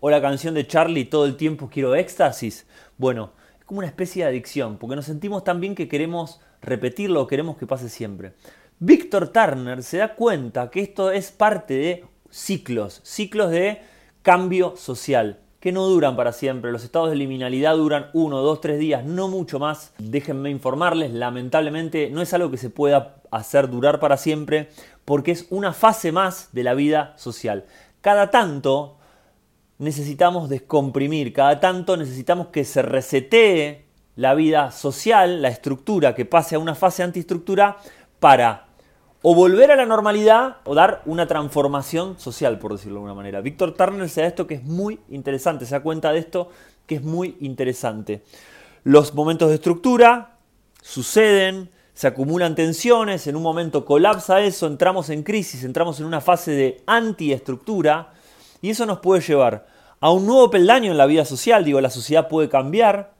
¿O 0.00 0.08
la 0.08 0.22
canción 0.22 0.54
de 0.54 0.66
Charlie 0.66 1.04
todo 1.04 1.26
el 1.26 1.36
tiempo 1.36 1.68
quiero 1.70 1.94
éxtasis? 1.94 2.66
Bueno, 2.96 3.32
es 3.58 3.64
como 3.66 3.78
una 3.78 3.88
especie 3.88 4.24
de 4.24 4.30
adicción, 4.30 4.78
porque 4.78 4.96
nos 4.96 5.04
sentimos 5.04 5.44
tan 5.44 5.60
bien 5.60 5.74
que 5.74 5.88
queremos 5.88 6.40
repetirlo 6.62 7.26
queremos 7.26 7.56
que 7.56 7.66
pase 7.66 7.88
siempre. 7.88 8.32
Víctor 8.78 9.28
Turner 9.28 9.82
se 9.82 9.98
da 9.98 10.14
cuenta 10.14 10.70
que 10.70 10.80
esto 10.80 11.10
es 11.10 11.30
parte 11.30 11.74
de 11.74 12.04
ciclos, 12.30 13.00
ciclos 13.04 13.50
de 13.50 13.82
cambio 14.22 14.74
social 14.76 15.38
que 15.60 15.72
no 15.72 15.86
duran 15.86 16.16
para 16.16 16.32
siempre. 16.32 16.72
Los 16.72 16.84
estados 16.84 17.10
de 17.10 17.16
liminalidad 17.16 17.76
duran 17.76 18.06
uno, 18.14 18.38
dos, 18.40 18.60
tres 18.60 18.78
días, 18.78 19.04
no 19.04 19.28
mucho 19.28 19.58
más. 19.58 19.92
Déjenme 19.98 20.50
informarles, 20.50 21.12
lamentablemente 21.12 22.10
no 22.10 22.22
es 22.22 22.32
algo 22.32 22.50
que 22.50 22.56
se 22.56 22.70
pueda 22.70 23.16
hacer 23.30 23.68
durar 23.70 24.00
para 24.00 24.16
siempre 24.16 24.70
porque 25.04 25.32
es 25.32 25.46
una 25.50 25.72
fase 25.72 26.12
más 26.12 26.48
de 26.52 26.64
la 26.64 26.74
vida 26.74 27.14
social. 27.16 27.66
Cada 28.00 28.30
tanto 28.30 28.96
necesitamos 29.78 30.48
descomprimir, 30.48 31.32
cada 31.32 31.60
tanto 31.60 31.96
necesitamos 31.96 32.48
que 32.48 32.64
se 32.64 32.82
resetee 32.82 33.84
la 34.16 34.34
vida 34.34 34.70
social, 34.70 35.42
la 35.42 35.48
estructura, 35.48 36.14
que 36.14 36.24
pase 36.24 36.54
a 36.54 36.58
una 36.58 36.74
fase 36.74 37.02
antiestructura 37.02 37.78
para 38.18 38.66
o 39.22 39.34
volver 39.34 39.70
a 39.70 39.76
la 39.76 39.86
normalidad 39.86 40.56
o 40.64 40.74
dar 40.74 41.02
una 41.04 41.26
transformación 41.26 42.18
social, 42.18 42.58
por 42.58 42.72
decirlo 42.72 42.94
de 42.94 42.98
alguna 42.98 43.14
manera. 43.14 43.40
Víctor 43.40 43.74
Turner 43.74 44.08
se 44.08 44.22
da 44.22 44.26
esto 44.26 44.46
que 44.46 44.54
es 44.54 44.64
muy 44.64 44.98
interesante, 45.10 45.66
se 45.66 45.74
da 45.74 45.82
cuenta 45.82 46.12
de 46.12 46.20
esto 46.20 46.48
que 46.86 46.96
es 46.96 47.02
muy 47.02 47.36
interesante. 47.40 48.22
Los 48.82 49.14
momentos 49.14 49.48
de 49.50 49.56
estructura 49.56 50.38
suceden, 50.82 51.70
se 51.92 52.06
acumulan 52.06 52.54
tensiones, 52.54 53.26
en 53.26 53.36
un 53.36 53.42
momento 53.42 53.84
colapsa 53.84 54.40
eso, 54.40 54.66
entramos 54.66 55.10
en 55.10 55.22
crisis, 55.22 55.64
entramos 55.64 56.00
en 56.00 56.06
una 56.06 56.22
fase 56.22 56.52
de 56.52 56.82
antiestructura 56.86 58.14
y 58.62 58.70
eso 58.70 58.86
nos 58.86 59.00
puede 59.00 59.20
llevar 59.20 59.66
a 60.00 60.10
un 60.10 60.24
nuevo 60.26 60.50
peldaño 60.50 60.90
en 60.90 60.96
la 60.96 61.04
vida 61.04 61.26
social, 61.26 61.62
digo, 61.62 61.78
la 61.82 61.90
sociedad 61.90 62.26
puede 62.26 62.48
cambiar, 62.48 63.12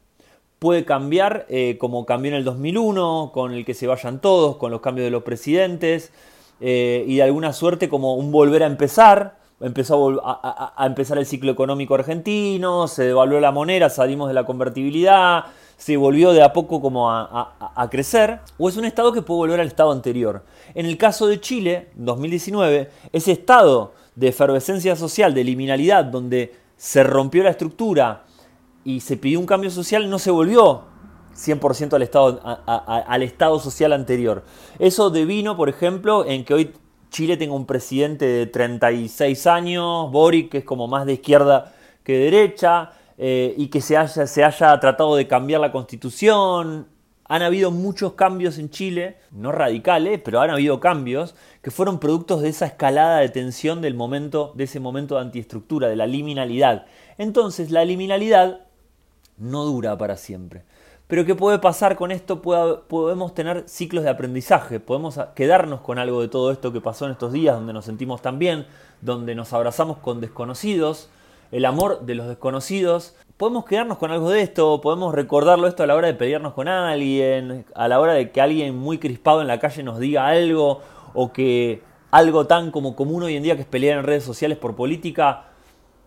puede 0.61 0.85
cambiar 0.85 1.46
eh, 1.49 1.79
como 1.79 2.05
cambió 2.05 2.31
en 2.31 2.37
el 2.37 2.44
2001, 2.44 3.31
con 3.33 3.53
el 3.53 3.64
que 3.64 3.75
se 3.75 3.87
vayan 3.87 4.20
todos, 4.20 4.57
con 4.57 4.70
los 4.70 4.83
cambios 4.83 5.07
de 5.07 5.11
los 5.11 5.23
presidentes, 5.23 6.12
eh, 6.61 7.03
y 7.09 7.16
de 7.16 7.23
alguna 7.23 7.55
suerte 7.55 7.88
como 7.88 8.14
un 8.14 8.31
volver 8.31 8.62
a 8.62 8.66
empezar, 8.66 9.38
empezó 9.59 10.20
a, 10.23 10.87
empezar 10.87 11.16
el 11.16 11.25
ciclo 11.25 11.51
económico 11.51 11.94
argentino, 11.94 12.88
se 12.88 13.05
devaluó 13.05 13.40
la 13.40 13.53
moneda, 13.53 13.88
salimos 13.88 14.29
de 14.29 14.35
la 14.35 14.44
convertibilidad, 14.44 15.46
se 15.79 15.96
volvió 15.96 16.33
de 16.35 16.42
a 16.42 16.53
poco 16.53 16.83
como 16.83 17.11
a, 17.11 17.88
crecer, 17.90 18.40
o 18.59 18.68
es 18.68 18.77
un 18.77 18.85
estado 18.85 19.12
que 19.12 19.23
puede 19.23 19.38
volver 19.38 19.61
al 19.61 19.66
estado 19.66 19.92
anterior. 19.92 20.44
En 20.75 20.85
el 20.85 20.99
caso 20.99 21.27
de 21.27 21.40
Chile, 21.40 21.88
2019, 21.94 22.90
ese 23.12 23.33
estado 23.33 23.94
de 24.14 24.29
efervescencia 24.29 24.94
social, 24.94 25.33
de 25.33 25.42
liminalidad, 25.42 26.05
donde 26.05 26.55
se 26.77 27.03
rompió 27.03 27.42
la 27.42 27.51
estructura, 27.51 28.25
y 28.84 29.00
se 29.00 29.16
pidió 29.16 29.40
un 29.40 29.46
cambio 29.46 29.70
social, 29.70 30.08
no 30.08 30.18
se 30.18 30.30
volvió 30.30 30.84
100% 31.34 31.94
al 31.94 32.02
estado, 32.02 32.40
al 32.66 33.22
estado 33.22 33.58
social 33.58 33.92
anterior. 33.92 34.44
Eso 34.78 35.10
devino, 35.10 35.56
por 35.56 35.68
ejemplo, 35.68 36.24
en 36.26 36.44
que 36.44 36.54
hoy 36.54 36.72
Chile 37.10 37.36
tenga 37.36 37.54
un 37.54 37.66
presidente 37.66 38.24
de 38.26 38.46
36 38.46 39.46
años, 39.46 40.10
Boric, 40.10 40.50
que 40.50 40.58
es 40.58 40.64
como 40.64 40.86
más 40.86 41.06
de 41.06 41.14
izquierda 41.14 41.72
que 42.04 42.12
de 42.12 42.30
derecha, 42.30 42.92
eh, 43.18 43.54
y 43.56 43.68
que 43.68 43.80
se 43.80 43.96
haya, 43.96 44.26
se 44.26 44.44
haya 44.44 44.78
tratado 44.80 45.16
de 45.16 45.26
cambiar 45.26 45.60
la 45.60 45.72
constitución. 45.72 46.86
Han 47.24 47.42
habido 47.42 47.70
muchos 47.70 48.14
cambios 48.14 48.58
en 48.58 48.70
Chile, 48.70 49.18
no 49.30 49.52
radicales, 49.52 50.20
pero 50.24 50.40
han 50.40 50.50
habido 50.50 50.80
cambios 50.80 51.34
que 51.62 51.70
fueron 51.70 52.00
productos 52.00 52.42
de 52.42 52.48
esa 52.48 52.66
escalada 52.66 53.18
de 53.18 53.28
tensión 53.28 53.82
del 53.82 53.94
momento, 53.94 54.52
de 54.56 54.64
ese 54.64 54.80
momento 54.80 55.16
de 55.16 55.22
antiestructura, 55.22 55.88
de 55.88 55.96
la 55.96 56.06
liminalidad. 56.06 56.86
Entonces, 57.18 57.70
la 57.70 57.84
liminalidad 57.84 58.66
no 59.40 59.64
dura 59.64 59.98
para 59.98 60.16
siempre. 60.16 60.62
Pero 61.11 61.24
¿qué 61.24 61.35
puede 61.35 61.59
pasar 61.59 61.96
con 61.96 62.12
esto? 62.12 62.40
podemos 62.40 63.35
tener 63.35 63.64
ciclos 63.66 64.05
de 64.05 64.11
aprendizaje, 64.11 64.79
podemos 64.79 65.18
quedarnos 65.35 65.81
con 65.81 65.98
algo 65.98 66.20
de 66.20 66.29
todo 66.29 66.53
esto 66.53 66.72
que 66.72 66.81
pasó 66.81 67.07
en 67.07 67.12
estos 67.12 67.33
días, 67.33 67.57
donde 67.57 67.72
nos 67.72 67.85
sentimos 67.85 68.22
tan 68.22 68.38
bien, 68.38 68.64
donde 69.00 69.35
nos 69.35 69.53
abrazamos 69.53 69.98
con 69.98 70.20
desconocidos, 70.20 71.11
el 71.50 71.64
amor 71.64 72.03
de 72.03 72.14
los 72.14 72.29
desconocidos. 72.29 73.16
Podemos 73.37 73.64
quedarnos 73.64 73.98
con 73.98 74.12
algo 74.12 74.31
de 74.31 74.42
esto, 74.42 74.81
podemos 74.81 75.12
recordarlo 75.12 75.66
esto 75.66 75.83
a 75.83 75.88
la 75.88 75.96
hora 75.96 76.07
de 76.07 76.14
pelearnos 76.14 76.53
con 76.53 76.68
alguien, 76.68 77.64
a 77.74 77.88
la 77.88 77.98
hora 77.98 78.12
de 78.12 78.31
que 78.31 78.40
alguien 78.40 78.76
muy 78.76 78.98
crispado 78.98 79.40
en 79.40 79.48
la 79.48 79.59
calle 79.59 79.83
nos 79.83 79.98
diga 79.98 80.29
algo, 80.29 80.81
o 81.12 81.33
que 81.33 81.83
algo 82.12 82.46
tan 82.46 82.70
como 82.70 82.94
común 82.94 83.24
hoy 83.24 83.35
en 83.35 83.42
día 83.42 83.57
que 83.57 83.62
es 83.62 83.68
pelear 83.68 83.98
en 83.98 84.05
redes 84.05 84.22
sociales 84.22 84.59
por 84.59 84.76
política, 84.76 85.46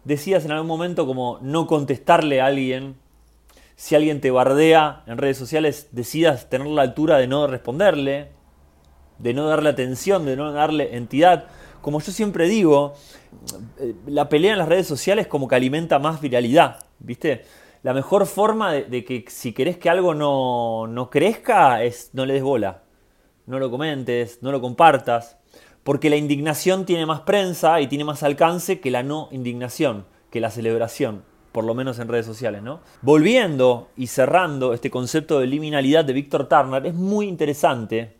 decías 0.06 0.46
en 0.46 0.52
algún 0.52 0.68
momento 0.68 1.06
como 1.06 1.40
no 1.42 1.68
contestarle 1.68 2.40
a 2.40 2.46
alguien 2.46 3.03
si 3.84 3.96
alguien 3.96 4.22
te 4.22 4.32
bardea 4.32 5.04
en 5.08 5.18
redes 5.18 5.36
sociales, 5.36 5.90
decidas 5.92 6.50
tener 6.50 6.68
la 6.68 6.84
altura 6.84 7.18
de 7.18 7.28
no 7.28 7.48
responderle, 7.48 8.30
de 9.18 9.34
no 9.34 9.46
darle 9.46 9.72
atención, 9.72 10.26
de 10.26 10.38
no 10.38 10.54
darle 10.54 10.96
entidad. 10.96 11.48
Como 11.82 12.00
yo 12.00 12.14
siempre 12.14 12.48
digo, 12.48 12.94
eh, 13.82 13.94
la 14.06 14.30
pelea 14.30 14.54
en 14.54 14.60
las 14.60 14.70
redes 14.70 14.88
sociales 14.88 15.28
como 15.28 15.50
que 15.50 15.56
alimenta 15.56 16.00
más 16.00 16.22
viralidad, 16.22 16.86
¿viste? 17.00 17.44
La 17.82 17.94
mejor 17.94 18.26
forma 18.26 18.72
de, 18.72 19.04
que 19.04 19.26
si 19.28 19.52
querés 19.52 19.78
que 19.78 19.90
algo 19.90 20.14
no, 20.14 20.88
no 20.88 21.10
crezca 21.10 21.84
es 21.84 22.12
no 22.14 22.26
le 22.26 22.36
des 22.36 22.44
bola, 22.44 22.84
no 23.48 23.60
lo 23.60 23.70
comentes, 23.70 24.42
no 24.42 24.54
lo 24.54 24.62
compartas, 24.62 25.36
porque 25.84 26.10
la 26.10 26.16
indignación 26.16 26.86
tiene 26.86 27.06
más 27.06 27.20
prensa 27.20 27.82
y 27.82 27.88
tiene 27.88 28.06
más 28.06 28.24
alcance 28.24 28.80
que 28.80 28.92
la 28.92 29.04
no 29.04 29.28
indignación, 29.34 30.06
que 30.32 30.40
la 30.40 30.52
celebración 30.52 31.33
por 31.54 31.64
lo 31.64 31.76
menos 31.76 32.00
en 32.00 32.10
redes 32.10 32.26
sociales, 32.26 32.62
¿no? 32.62 32.82
Volviendo 33.02 33.88
y 33.96 34.08
cerrando 34.08 34.74
este 34.74 34.90
concepto 34.90 35.40
de 35.40 35.48
liminalidad 35.48 36.04
de 36.04 36.12
Víctor 36.12 36.50
Turner, 36.50 36.86
es 36.86 36.96
muy 36.96 37.28
interesante 37.28 38.18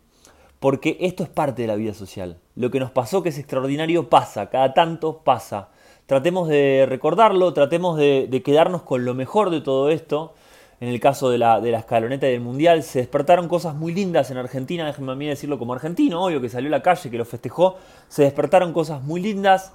porque 0.60 0.96
esto 1.00 1.24
es 1.24 1.28
parte 1.28 1.62
de 1.62 1.68
la 1.68 1.74
vida 1.74 1.92
social. 1.92 2.38
Lo 2.54 2.70
que 2.70 2.80
nos 2.80 2.92
pasó 2.92 3.22
que 3.22 3.28
es 3.28 3.38
extraordinario 3.38 4.08
pasa, 4.08 4.48
cada 4.48 4.72
tanto 4.72 5.18
pasa. 5.18 5.68
Tratemos 6.06 6.48
de 6.48 6.86
recordarlo, 6.88 7.52
tratemos 7.52 7.98
de, 7.98 8.42
quedarnos 8.44 8.82
con 8.82 9.04
lo 9.04 9.14
mejor 9.14 9.50
de 9.50 9.60
todo 9.60 9.90
esto. 9.90 10.34
En 10.80 10.88
el 10.88 11.00
caso 11.00 11.28
de 11.28 11.38
la, 11.38 11.60
de 11.60 11.72
la 11.72 11.80
escaloneta 11.80 12.26
del 12.26 12.40
Mundial, 12.40 12.82
se 12.82 13.00
despertaron 13.00 13.48
cosas 13.48 13.74
muy 13.74 13.92
lindas 13.92 14.30
en 14.30 14.36
Argentina, 14.36 14.86
déjenme 14.86 15.12
a 15.12 15.14
mí 15.16 15.26
decirlo 15.26 15.58
como 15.58 15.72
argentino, 15.72 16.24
obvio 16.24 16.40
que 16.40 16.48
salió 16.48 16.68
a 16.68 16.70
la 16.70 16.82
calle, 16.82 17.10
que 17.10 17.18
lo 17.18 17.24
festejó, 17.24 17.76
se 18.08 18.22
despertaron 18.22 18.72
cosas 18.72 19.02
muy 19.02 19.20
lindas, 19.20 19.72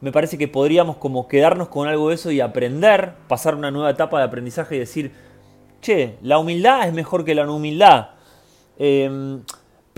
me 0.00 0.12
parece 0.12 0.36
que 0.38 0.48
podríamos 0.48 0.96
como 0.96 1.28
quedarnos 1.28 1.68
con 1.68 1.88
algo 1.88 2.08
de 2.08 2.16
eso 2.16 2.30
y 2.30 2.40
aprender, 2.40 3.14
pasar 3.28 3.54
una 3.54 3.70
nueva 3.70 3.90
etapa 3.90 4.18
de 4.18 4.24
aprendizaje 4.24 4.76
y 4.76 4.78
decir, 4.78 5.12
che, 5.80 6.16
la 6.22 6.38
humildad 6.38 6.86
es 6.86 6.92
mejor 6.92 7.24
que 7.24 7.34
la 7.34 7.44
no 7.44 7.56
humildad. 7.56 8.08
Em, 8.78 9.42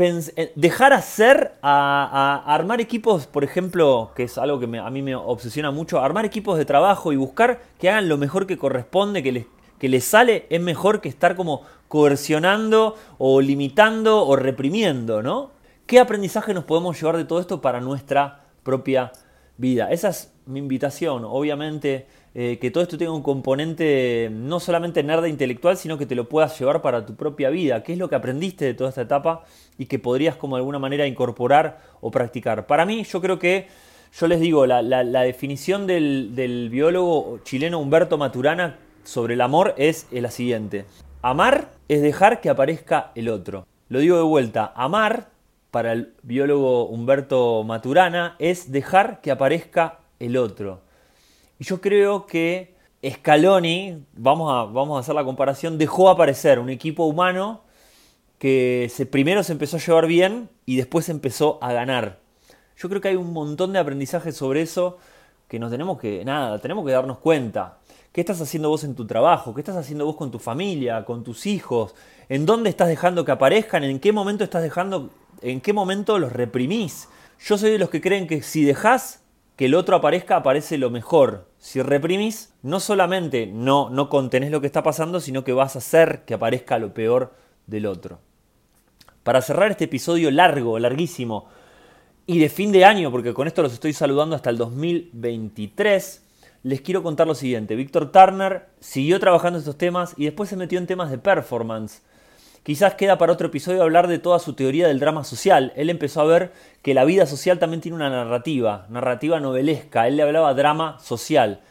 eh, 0.01 0.53
dejar 0.55 0.93
hacer 0.93 1.55
a, 1.61 2.45
armar 2.47 2.81
equipos, 2.81 3.27
por 3.27 3.43
ejemplo, 3.43 4.13
que 4.15 4.23
es 4.25 4.39
algo 4.39 4.61
que 4.61 4.79
a 4.79 4.91
mí 4.91 5.03
me 5.03 5.17
obsesiona 5.17 5.73
mucho, 5.73 6.01
armar 6.01 6.25
equipos 6.25 6.57
de 6.57 6.65
trabajo 6.65 7.13
y 7.13 7.17
buscar 7.17 7.61
que 7.81 7.91
hagan 7.91 8.09
lo 8.09 8.17
mejor 8.17 8.47
que 8.47 8.57
corresponde, 8.57 9.25
que 9.25 9.33
les, 9.33 9.47
que 9.81 9.89
les 9.89 10.05
sale, 10.05 10.47
es 10.51 10.61
mejor 10.61 11.01
que 11.01 11.09
estar 11.09 11.35
como 11.35 11.63
coercionando 11.89 12.95
o 13.19 13.41
limitando 13.41 14.25
o 14.25 14.37
reprimiendo, 14.37 15.21
¿no? 15.23 15.51
¿Qué 15.87 15.99
aprendizaje 15.99 16.55
nos 16.55 16.65
podemos 16.65 17.01
llevar 17.01 17.17
de 17.17 17.25
todo 17.25 17.41
esto 17.41 17.61
para 17.61 17.81
nuestra 17.81 18.45
propia 18.63 19.11
vida. 19.11 19.28
Esa 19.61 20.09
es 20.09 20.33
mi 20.47 20.61
invitación. 20.61 21.25
Obviamente 21.25 22.07
eh, 22.35 22.59
que 22.61 22.71
todo 22.71 22.83
esto 22.85 22.97
tenga 22.97 23.13
un 23.13 23.23
componente 23.23 24.29
no 24.31 24.61
solamente 24.61 25.03
nerd 25.03 25.27
intelectual, 25.27 25.77
sino 25.77 25.99
que 25.99 26.07
te 26.07 26.15
lo 26.15 26.29
puedas 26.29 26.59
llevar 26.59 26.81
para 26.81 27.05
tu 27.05 27.17
propia 27.17 27.51
vida. 27.51 27.83
¿Qué 27.83 27.93
es 27.95 27.99
lo 27.99 28.09
que 28.09 28.15
aprendiste 28.15 28.65
de 28.65 28.75
toda 28.75 28.91
esta 28.91 29.03
etapa 29.03 29.45
y 29.77 29.87
que 29.87 29.99
podrías 29.99 30.37
como 30.37 30.57
de 30.57 30.61
alguna 30.61 30.79
manera 30.79 31.07
incorporar 31.07 31.81
o 32.01 32.11
practicar? 32.11 32.67
Para 32.67 32.87
mí, 32.87 33.03
yo 33.03 33.21
creo 33.21 33.41
que, 33.41 33.67
yo 34.17 34.29
les 34.29 34.39
digo, 34.39 34.67
la, 34.67 34.83
definición 35.25 35.89
del, 35.89 36.37
del 36.37 36.71
biólogo 36.71 37.41
chileno 37.43 37.81
Humberto 37.81 38.17
Maturana 38.17 38.79
sobre 39.03 39.35
el 39.35 39.41
amor 39.41 39.75
es 39.77 40.07
la 40.13 40.31
siguiente. 40.31 40.85
Amar 41.23 41.71
es 41.89 42.01
dejar 42.01 42.41
que 42.41 42.51
aparezca 42.51 43.11
el 43.17 43.29
otro. 43.29 43.67
Lo 43.89 43.99
digo 43.99 44.17
de 44.17 44.23
vuelta, 44.23 44.73
amar 44.77 45.31
para 45.71 45.93
el 45.93 46.15
biólogo 46.23 46.87
Humberto 46.87 47.63
Maturana 47.65 48.37
es 48.39 48.73
dejar 48.73 49.21
que 49.21 49.31
aparezca 49.31 50.01
el 50.19 50.37
otro. 50.37 50.81
Y 51.59 51.65
yo 51.65 51.81
creo 51.81 52.27
que 52.27 52.75
Scaloni, 53.07 54.05
vamos 54.15 54.53
a, 54.53 54.65
vamos 54.71 54.97
a 54.97 55.01
hacer 55.01 55.15
la 55.15 55.25
comparación, 55.25 55.79
dejó 55.79 56.09
aparecer 56.09 56.59
un 56.59 56.71
equipo 56.71 57.05
humano 57.05 57.63
que 58.39 58.91
primero 59.11 59.43
se 59.43 59.53
empezó 59.53 59.77
a 59.77 59.81
llevar 59.81 60.07
bien 60.07 60.49
y 60.65 60.77
después 60.77 61.09
empezó 61.09 61.59
a 61.61 61.73
ganar. 61.73 62.19
Yo 62.77 62.89
creo 62.89 63.01
que 63.01 63.09
hay 63.09 63.17
un 63.17 63.33
montón 63.33 63.73
de 63.73 63.81
aprendizaje 63.81 64.33
sobre 64.33 64.63
eso 64.63 64.99
que 65.49 65.59
nos 65.59 65.71
tenemos 65.71 65.99
que, 65.99 66.25
nada, 66.25 66.59
tenemos 66.61 66.87
que 66.87 66.93
darnos 66.93 67.19
cuenta. 67.19 67.79
¿Qué 68.13 68.21
estás 68.21 68.41
haciendo 68.41 68.69
vos 68.69 68.85
en 68.85 68.95
tu 68.95 69.07
trabajo? 69.07 69.55
¿Qué 69.55 69.61
estás 69.61 69.77
haciendo 69.77 70.05
vos 70.05 70.17
con 70.17 70.31
tu 70.31 70.39
familia, 70.39 71.05
con 71.05 71.25
tus 71.25 71.47
hijos? 71.47 71.95
¿En 72.29 72.47
dónde 72.47 72.71
estás 72.71 72.89
dejando 72.89 73.25
que 73.25 73.33
aparezcan? 73.33 73.85
¿En 73.85 73.99
qué 73.99 74.13
momento 74.13 74.45
estás 74.45 74.63
dejando 74.63 75.11
en 75.43 75.61
qué 75.61 75.73
momento 75.73 76.19
los 76.19 76.33
reprimís. 76.33 77.09
Yo 77.41 77.59
soy 77.59 77.71
de 77.71 77.79
los 77.79 77.91
que 77.91 78.01
creen 78.01 78.27
que 78.27 78.43
si 78.43 78.65
dejás 78.65 79.23
que 79.57 79.67
el 79.67 79.75
otro 79.75 79.97
aparezca, 79.97 80.37
aparece 80.37 80.79
lo 80.79 80.91
mejor. 80.91 81.49
Si 81.59 81.83
reprimís, 81.83 82.55
no 82.63 82.79
solamente 82.79 83.47
no, 83.47 83.91
no 83.91 84.09
contenés 84.09 84.51
lo 84.51 84.61
que 84.61 84.69
está 84.69 84.83
pasando, 84.83 85.21
sino 85.21 85.43
que 85.43 85.53
vas 85.53 85.75
a 85.75 85.81
hacer 85.81 86.25
que 86.25 86.35
aparezca 86.35 86.79
lo 86.79 86.95
peor 86.95 87.35
del 87.67 87.87
otro. 87.87 88.21
Para 89.25 89.43
cerrar 89.43 89.73
este 89.73 89.85
episodio 89.85 90.31
largo, 90.31 90.79
larguísimo, 90.79 91.49
y 92.25 92.39
de 92.39 92.49
fin 92.49 92.73
de 92.73 92.85
año, 92.85 93.11
porque 93.11 93.35
con 93.35 93.49
esto 93.49 93.63
los 93.63 93.73
estoy 93.73 93.93
saludando 93.95 94.37
hasta 94.37 94.51
el 94.51 94.59
2023, 94.59 96.25
les 96.63 96.81
quiero 96.81 97.03
contar 97.03 97.27
lo 97.27 97.35
siguiente. 97.35 97.75
Víctor 97.75 98.13
Turner 98.13 98.69
siguió 98.81 99.19
trabajando 99.19 99.59
estos 99.59 99.79
temas 99.79 100.15
y 100.17 100.27
después 100.27 100.51
se 100.51 100.57
metió 100.57 100.79
en 100.79 100.87
temas 100.87 101.11
de 101.11 101.19
performance 101.19 102.03
Quizás 102.69 102.97
queda 102.97 103.17
para 103.17 103.33
otro 103.33 103.47
episodio 103.47 103.83
hablar 103.83 104.09
de 104.09 104.19
toda 104.19 104.39
su 104.39 104.53
teoría 104.53 104.89
del 104.89 105.01
drama 105.01 105.25
social. 105.25 105.73
Él 105.75 105.89
empezó 105.89 106.21
a 106.21 106.25
ver 106.25 106.53
que 106.83 106.93
la 106.93 107.07
vida 107.07 107.25
social 107.25 107.59
también 107.59 107.81
tiene 107.81 107.97
una 107.97 108.11
narrativa, 108.11 108.85
narrativa 108.91 109.41
novelesca. 109.41 110.07
Él 110.07 110.19
le 110.19 110.23
hablaba 110.23 110.53
drama 110.53 110.99
social. 111.01 111.63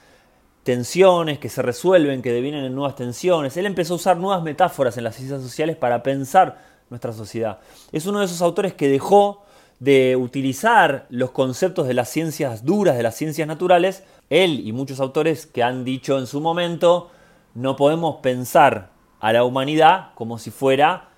tensiones 0.64 1.38
que 1.38 1.50
se 1.50 1.62
resuelven, 1.62 2.24
que 2.24 2.32
devienen 2.32 2.66
en 2.66 2.74
nuevas 2.74 2.96
tensiones. 2.96 3.56
Él 3.58 3.68
empezó 3.68 3.94
a 3.94 3.98
usar 3.98 4.18
nuevas 4.18 4.42
metáforas 4.42 4.98
en 4.98 5.04
las 5.04 5.16
ciencias 5.16 5.44
sociales 5.44 5.76
para 5.76 6.02
pensar 6.02 6.58
nuestra 6.90 7.14
sociedad. 7.14 7.60
Es 7.92 8.08
uno 8.08 8.18
de 8.18 8.26
esos 8.26 8.42
autores 8.42 8.74
que 8.74 8.90
dejó 8.90 9.44
de 9.80 10.16
utilizar 10.16 11.06
los 11.12 11.30
conceptos 11.30 11.88
de 11.88 11.94
las 11.94 12.10
ciencias 12.10 12.66
duras, 12.66 12.98
de 12.98 13.04
las 13.04 13.14
ciencias 13.14 13.48
naturales. 13.48 14.04
Él 14.32 14.68
y 14.68 14.72
muchos 14.72 15.00
autores 15.00 15.46
que 15.46 15.62
han 15.62 15.86
dicho 15.86 16.18
en 16.18 16.26
su 16.26 16.42
momento, 16.42 17.12
no 17.54 17.76
podemos 17.76 18.16
pensar 18.24 18.97
a 19.20 19.34
la 19.34 19.44
humanidad 19.44 20.14
como 20.16 20.38
si 20.38 20.52
fuera 20.52 21.10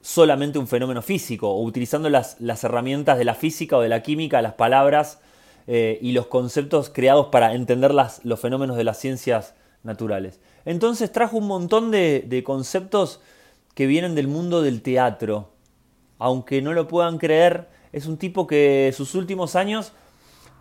solamente 0.00 0.58
un 0.58 0.66
fenómeno 0.66 1.02
físico, 1.02 1.50
o 1.50 1.62
utilizando 1.62 2.08
las, 2.08 2.40
las 2.40 2.64
herramientas 2.64 3.18
de 3.18 3.24
la 3.24 3.34
física 3.34 3.76
o 3.76 3.80
de 3.80 3.88
la 3.88 4.02
química, 4.02 4.40
las 4.40 4.54
palabras 4.54 5.20
eh, 5.66 5.98
y 6.00 6.12
los 6.12 6.26
conceptos 6.26 6.90
creados 6.90 7.26
para 7.26 7.54
entender 7.54 7.92
los 7.94 8.40
fenómenos 8.40 8.76
de 8.76 8.84
las 8.84 8.98
ciencias 8.98 9.54
naturales. 9.82 10.40
Entonces 10.64 11.12
trajo 11.12 11.36
un 11.36 11.46
montón 11.46 11.90
de, 11.90 12.42
conceptos 12.44 13.20
que 13.74 13.86
vienen 13.86 14.14
del 14.14 14.26
mundo 14.26 14.62
del 14.62 14.82
teatro. 14.82 15.52
Aunque 16.18 16.60
no 16.60 16.72
lo 16.72 16.88
puedan 16.88 17.18
creer, 17.18 17.68
es 17.92 18.06
un 18.06 18.16
tipo 18.16 18.46
que 18.46 18.92
sus 18.96 19.14
últimos 19.14 19.54
años 19.54 19.92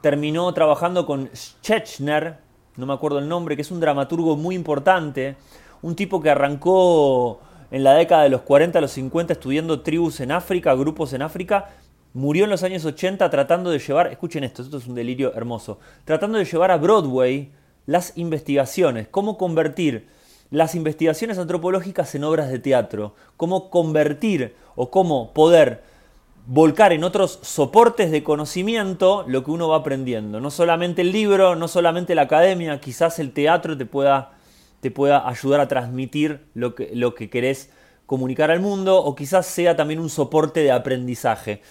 terminó 0.02 0.54
trabajando 0.54 1.06
con 1.06 1.30
Schechner, 1.34 2.38
no 2.78 2.86
me 2.86 2.94
acuerdo 2.94 3.20
el 3.20 3.28
nombre, 3.28 3.56
que 3.56 3.64
es 3.64 3.72
un 3.72 3.80
dramaturgo 3.80 4.38
muy 4.38 4.56
importante, 4.56 5.36
un 5.82 5.96
tipo 5.96 6.22
que 6.22 6.30
arrancó 6.30 7.42
en 7.72 7.84
la 7.84 7.94
década 7.94 8.24
de 8.24 8.30
los 8.30 8.42
40 8.42 8.80
a 8.80 8.82
los 8.82 8.92
50 8.92 9.34
estudiando 9.34 9.82
tribus 9.82 10.20
en 10.20 10.32
África, 10.32 10.74
grupos 10.74 11.14
en 11.14 11.22
África, 11.22 11.70
Murió 12.14 12.46
en 12.46 12.50
los 12.50 12.64
años 12.64 12.86
80 12.86 13.30
tratando 13.30 13.70
de 13.70 13.78
llevar, 13.78 14.08
escuchen 14.08 14.44
esto, 14.44 14.64
esto 14.64 14.78
es 14.78 14.88
un 14.88 14.96
delirio 14.96 15.32
hermoso, 15.36 15.80
tratando 16.06 16.40
de 16.40 16.46
llevar 16.46 16.72
a 16.72 16.78
Broadway 16.78 17.52
las 17.86 18.18
investigaciones, 18.18 19.08
cómo 19.08 19.38
convertir 19.38 20.08
las 20.50 20.74
investigaciones 20.74 21.38
antropológicas 21.38 22.16
en 22.16 22.24
obras 22.24 22.50
de 22.50 22.58
teatro, 22.58 23.14
cómo 23.38 23.70
convertir 23.70 24.56
o 24.76 24.90
cómo 24.90 25.34
poder 25.34 25.84
volcar 26.48 26.94
en 26.94 27.04
otros 27.04 27.38
soportes 27.44 28.10
de 28.10 28.24
conocimiento 28.24 29.24
lo 29.28 29.44
que 29.44 29.52
uno 29.52 29.70
va 29.70 29.78
aprendiendo. 29.78 30.40
No 30.40 30.50
solamente 30.50 31.04
el 31.04 31.12
libro, 31.12 31.56
no 31.56 31.68
solamente 31.68 32.16
la 32.16 32.24
academia, 32.24 32.82
quizás 32.82 33.20
el 33.20 33.34
teatro 33.34 33.78
te 33.78 33.86
pueda, 33.86 34.32
te 34.82 34.92
pueda 34.92 35.28
ayudar 35.28 35.60
a 35.60 35.68
transmitir 35.68 36.46
lo 36.54 36.76
que, 36.76 36.92
lo 36.94 37.16
que 37.16 37.30
querés 37.30 37.72
comunicar 38.06 38.50
al 38.50 38.60
mundo 38.60 38.98
o 38.98 39.16
quizás 39.16 39.46
sea 39.46 39.76
también 39.76 40.00
un 40.00 40.10
soporte 40.10 40.62
de 40.62 40.72
aprendizaje. 40.72 41.62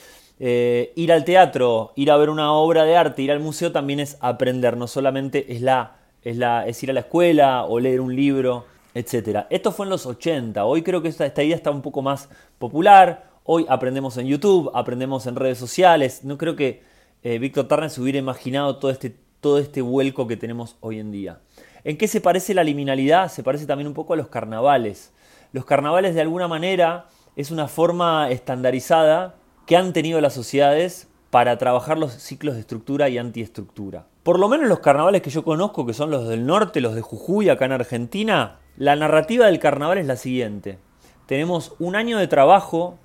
Eh, 0.41 0.93
ir 0.95 1.13
al 1.13 1.25
teatro, 1.25 1.93
ir 1.97 2.13
a 2.13 2.17
ver 2.17 2.31
una 2.31 2.53
obra 2.53 2.85
de 2.85 2.97
arte, 2.97 3.23
ir 3.23 3.33
al 3.33 3.41
museo 3.41 3.73
también 3.73 3.99
es 3.99 4.17
aprender, 4.21 4.77
no 4.77 4.87
solamente 4.87 5.53
es, 5.53 5.63
la, 5.63 5.97
es, 6.23 6.37
la, 6.37 6.65
es 6.67 6.81
ir 6.83 6.91
a 6.91 6.93
la 6.93 7.01
escuela 7.01 7.65
o 7.65 7.81
leer 7.81 8.01
un 8.01 8.15
libro, 8.15 8.67
etc. 8.95 9.47
Esto 9.51 9.73
fue 9.73 9.87
en 9.87 9.91
los 9.91 10.07
80, 10.07 10.65
hoy 10.65 10.83
creo 10.83 11.03
que 11.03 11.09
esta, 11.09 11.27
esta 11.27 11.43
idea 11.43 11.57
está 11.57 11.73
un 11.73 11.83
poco 11.83 12.03
más 12.03 12.29
popular, 12.61 13.31
hoy 13.43 13.67
aprendemos 13.69 14.17
en 14.17 14.29
YouTube, 14.29 14.71
aprendemos 14.75 15.27
en 15.27 15.35
redes 15.35 15.59
sociales, 15.59 16.23
no 16.23 16.39
creo 16.39 16.55
que 16.55 16.83
eh, 17.25 17.41
Víctor 17.41 17.67
Turner 17.67 17.91
se 17.91 18.01
hubiera 18.01 18.21
imaginado 18.21 18.77
todo 18.77 18.93
este, 18.93 19.17
todo 19.41 19.59
este 19.59 19.83
vuelco 19.83 20.29
que 20.29 20.37
tenemos 20.37 20.77
hoy 20.81 21.01
en 21.01 21.11
día. 21.11 21.41
¿En 21.89 21.97
qué 21.97 22.07
se 22.07 22.21
parece 22.21 22.53
la 22.53 22.65
liminalidad? 22.65 23.33
Se 23.33 23.43
parece 23.43 23.65
también 23.65 23.87
un 23.89 23.95
poco 23.95 24.13
a 24.13 24.17
los 24.17 24.29
carnavales. 24.29 25.11
Los 25.53 25.65
carnavales 25.65 26.15
de 26.15 26.21
alguna 26.21 26.47
manera 26.47 27.07
es 27.35 27.51
una 27.51 27.67
forma 27.67 28.29
estandarizada 28.31 29.37
que 29.65 29.75
han 29.75 29.95
tenido 29.95 30.21
las 30.21 30.35
sociedades 30.35 31.09
para 31.31 31.57
trabajar 31.57 31.97
los 31.97 32.13
ciclos 32.13 32.57
de 32.57 32.61
estructura 32.61 33.09
y 33.09 33.17
antiestructura. 33.17 34.05
Por 34.23 34.39
lo 34.39 34.51
menos 34.51 34.69
los 34.69 34.81
carnavales 34.81 35.23
que 35.23 35.31
yo 35.31 35.43
conozco, 35.45 35.87
que 35.87 35.95
son 35.95 36.11
los 36.11 36.29
del 36.29 36.45
norte, 36.45 36.83
los 36.83 36.95
de 36.95 37.01
Jujuy, 37.01 37.49
acá 37.49 37.65
en 37.65 37.73
Argentina, 37.73 38.59
la 38.77 38.95
narrativa 38.95 39.47
del 39.47 39.59
carnaval 39.59 39.97
es 39.97 40.07
la 40.07 40.17
siguiente. 40.17 40.79
Tenemos 41.25 41.75
un 41.79 41.97
año 41.97 42.19
de 42.19 42.29
trabajo, 42.29 42.99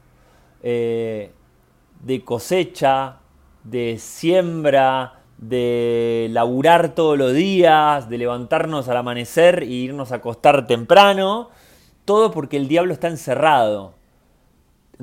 eh, 0.62 1.32
de 2.02 2.26
cosecha, 2.26 3.20
de 3.64 3.98
siembra, 3.98 5.23
de 5.38 6.28
laburar 6.32 6.96
todos 6.96 7.18
los 7.18 7.34
días, 7.34 8.10
de 8.10 8.18
levantarnos 8.18 8.88
al 8.90 8.98
amanecer 8.98 9.64
e 9.64 9.68
irnos 9.68 10.12
a 10.12 10.16
acostar 10.16 10.68
temprano, 10.68 11.50
todo 12.06 12.32
porque 12.32 12.58
el 12.58 12.68
diablo 12.68 12.94
está 12.94 13.08
encerrado 13.08 13.96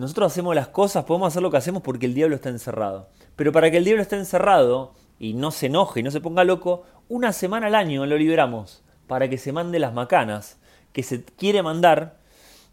nosotros 0.01 0.33
hacemos 0.33 0.55
las 0.55 0.69
cosas, 0.69 1.05
podemos 1.05 1.29
hacer 1.29 1.43
lo 1.43 1.51
que 1.51 1.57
hacemos 1.57 1.83
porque 1.83 2.07
el 2.07 2.15
diablo 2.15 2.37
está 2.37 2.49
encerrado. 2.49 3.09
Pero 3.37 3.53
para 3.53 3.71
que 3.71 3.77
el 3.77 3.85
diablo 3.85 4.03
esté 4.03 4.17
encerrado 4.17 4.95
y 5.19 5.35
no 5.35 5.51
se 5.51 5.67
enoje 5.67 6.01
y 6.01 6.03
no 6.03 6.11
se 6.11 6.21
ponga 6.21 6.45
loco, 6.45 6.85
una 7.09 7.33
semana 7.33 7.67
al 7.67 7.75
año 7.75 8.07
lo 8.07 8.17
liberamos 8.17 8.83
para 9.07 9.29
que 9.29 9.39
se 9.39 9.53
mande 9.53 9.79
las 9.79 9.93
macanas 9.93 10.59
que 10.93 11.03
se 11.03 11.25
quiere 11.25 11.63
mandar. 11.63 12.19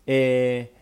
Eh, 0.06 0.74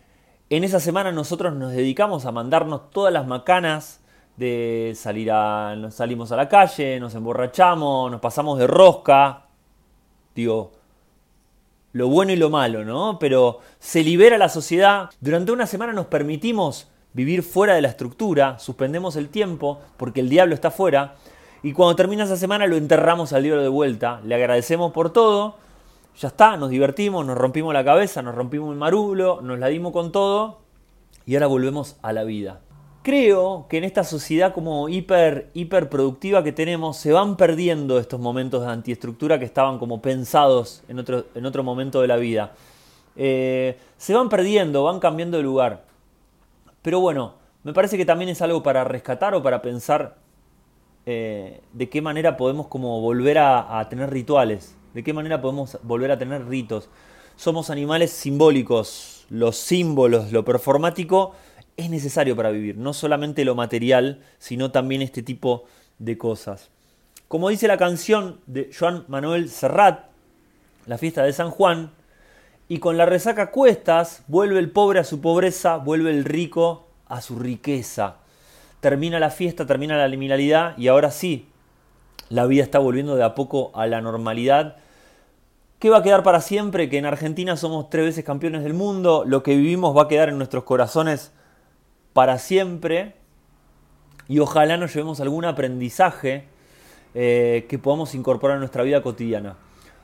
en 0.50 0.64
esa 0.64 0.80
semana 0.80 1.12
nosotros 1.12 1.56
nos 1.56 1.72
dedicamos 1.72 2.26
a 2.26 2.32
mandarnos 2.32 2.92
todas 2.92 3.12
las 3.12 3.26
macanas 3.26 4.02
de 4.38 4.94
salir 4.96 5.32
a. 5.32 5.76
salimos 5.92 6.32
a 6.32 6.36
la 6.36 6.50
calle, 6.50 7.00
nos 7.00 7.16
emborrachamos, 7.16 8.12
nos 8.12 8.22
pasamos 8.22 8.60
de 8.60 8.68
rosca. 8.68 9.44
Digo, 10.36 10.72
lo 11.94 12.10
bueno 12.10 12.34
y 12.34 12.36
lo 12.36 12.50
malo, 12.50 12.84
¿no? 12.84 13.20
Pero 13.20 13.60
se 13.80 14.04
libera 14.04 14.38
la 14.38 14.50
sociedad. 14.50 15.10
Durante 15.22 15.52
una 15.52 15.68
semana 15.68 15.94
nos 15.94 16.08
permitimos 16.08 16.90
vivir 17.14 17.44
fuera 17.44 17.76
de 17.76 17.82
la 17.82 17.88
estructura, 17.88 18.60
suspendemos 18.60 19.16
el 19.16 19.30
tiempo 19.30 19.80
porque 19.96 20.20
el 20.20 20.30
diablo 20.30 20.54
está 20.54 20.72
fuera. 20.72 21.16
Y 21.64 21.72
cuando 21.72 21.96
termina 21.96 22.26
esa 22.26 22.38
semana 22.38 22.68
lo 22.68 22.76
enterramos 22.76 23.34
al 23.34 23.44
diablo 23.44 23.64
de 23.64 23.70
vuelta. 23.70 24.20
Le 24.24 24.36
agradecemos 24.36 24.92
por 24.92 25.12
todo. 25.12 25.56
Ya 26.20 26.28
está, 26.28 26.58
nos 26.58 26.70
divertimos, 26.70 27.26
nos 27.26 27.38
rompimos 27.38 27.74
la 27.74 27.84
cabeza, 27.84 28.22
nos 28.22 28.36
rompimos 28.36 28.72
el 28.72 28.78
marulo, 28.78 29.42
nos 29.42 29.60
la 29.60 29.68
dimos 29.68 29.92
con 29.92 30.12
todo. 30.12 30.60
Y 31.26 31.36
ahora 31.36 31.48
volvemos 31.48 31.98
a 32.02 32.14
la 32.14 32.24
vida 32.24 32.62
creo 33.06 33.68
que 33.70 33.78
en 33.78 33.84
esta 33.84 34.04
sociedad 34.04 34.52
como 34.52 34.90
hiper, 34.90 35.52
hiper 35.54 35.90
productiva 35.90 36.44
que 36.44 36.52
tenemos 36.52 36.98
se 36.98 37.12
van 37.12 37.38
perdiendo 37.38 38.00
estos 38.00 38.20
momentos 38.20 38.66
de 38.66 38.72
antiestructura 38.72 39.38
que 39.38 39.46
estaban 39.46 39.78
como 39.78 40.02
pensados 40.02 40.84
en 40.88 40.98
otro, 40.98 41.26
en 41.36 41.46
otro 41.46 41.64
momento 41.64 42.02
de 42.02 42.08
la 42.08 42.16
vida. 42.16 42.54
Eh, 43.16 43.78
se 43.96 44.16
van 44.16 44.28
perdiendo, 44.28 44.84
van 44.86 45.00
cambiando 45.00 45.38
de 45.38 45.44
lugar. 45.44 45.84
Pero 46.82 47.00
bueno, 47.00 47.36
me 47.64 47.74
parece 47.74 47.96
que 47.96 48.06
también 48.06 48.30
es 48.30 48.42
algo 48.42 48.64
para 48.64 48.84
rescatar 48.84 49.36
o 49.36 49.44
para 49.44 49.62
pensar 49.62 50.16
eh, 51.06 51.62
de 51.74 51.90
qué 51.90 52.02
manera 52.02 52.36
podemos 52.38 52.66
como 52.66 53.02
volver 53.02 53.38
a 53.38 53.88
tener 53.88 54.10
rituales, 54.10 54.76
de 54.96 55.04
qué 55.04 55.14
manera 55.14 55.42
podemos 55.42 55.78
volver 55.84 56.10
a 56.10 56.18
tener 56.18 56.48
ritos. 56.48 56.90
Somos 57.36 57.70
animales 57.70 58.10
simbólicos, 58.10 59.28
los 59.30 59.58
símbolos, 59.58 60.32
lo 60.32 60.44
performático 60.44 61.34
es 61.78 61.90
necesario 61.90 62.36
para 62.36 62.52
vivir, 62.52 62.78
no 62.78 62.94
solamente 62.94 63.46
lo 63.46 63.56
material, 63.56 64.22
sino 64.40 64.72
también 64.72 65.02
este 65.02 65.24
tipo 65.24 65.66
de 66.00 66.18
cosas. 66.18 66.70
Como 67.28 67.50
dice 67.50 67.68
la 67.68 67.78
canción 67.78 68.40
de 68.46 68.72
Joan 68.78 69.04
Manuel 69.08 69.50
Serrat, 69.50 70.06
la 70.86 70.98
fiesta 70.98 71.24
de 71.24 71.34
San 71.34 71.50
Juan, 71.50 71.92
y 72.68 72.80
con 72.80 72.98
la 72.98 73.06
resaca 73.06 73.52
cuestas, 73.52 74.24
vuelve 74.28 74.60
el 74.60 74.72
pobre 74.72 75.00
a 75.00 75.04
su 75.04 75.22
pobreza, 75.22 75.78
vuelve 75.78 76.12
el 76.12 76.24
rico 76.24 76.88
a 77.08 77.22
su 77.22 77.38
riqueza. 77.38 78.18
Termina 78.80 79.20
la 79.20 79.30
fiesta, 79.30 79.66
termina 79.66 79.98
la 79.98 80.08
liminalidad 80.08 80.78
y 80.78 80.88
ahora 80.88 81.12
sí, 81.12 81.48
la 82.30 82.46
vida 82.46 82.64
está 82.64 82.80
volviendo 82.80 83.16
de 83.16 83.24
a 83.24 83.36
poco 83.36 83.72
a 83.76 83.86
la 83.86 84.02
normalidad. 84.02 84.78
¿Qué 85.80 85.90
va 85.90 85.98
a 85.98 86.04
quedar 86.04 86.24
para 86.24 86.42
siempre? 86.42 86.90
Que 86.90 86.98
en 86.98 87.06
Argentina 87.06 87.58
somos 87.58 87.90
tres 87.90 88.06
veces 88.06 88.24
campeones 88.24 88.64
del 88.64 88.74
mundo, 88.74 89.24
lo 89.28 89.44
que 89.44 89.56
vivimos 89.56 89.96
va 89.96 90.04
a 90.04 90.08
quedar 90.08 90.30
en 90.30 90.38
nuestros 90.38 90.64
corazones 90.64 91.32
para 92.16 92.40
siempre 92.40 93.12
y 94.30 94.40
ojalá 94.40 94.78
nos 94.78 94.94
llevemos 94.94 95.20
algún 95.20 95.44
aprendizaje 95.44 96.46
eh, 97.14 97.66
que 97.68 97.78
podamos 97.78 98.16
incorporar 98.16 98.56
a 98.56 98.60
nuestra 98.62 98.84
vida 98.84 99.02
cotidiana. 99.02 99.58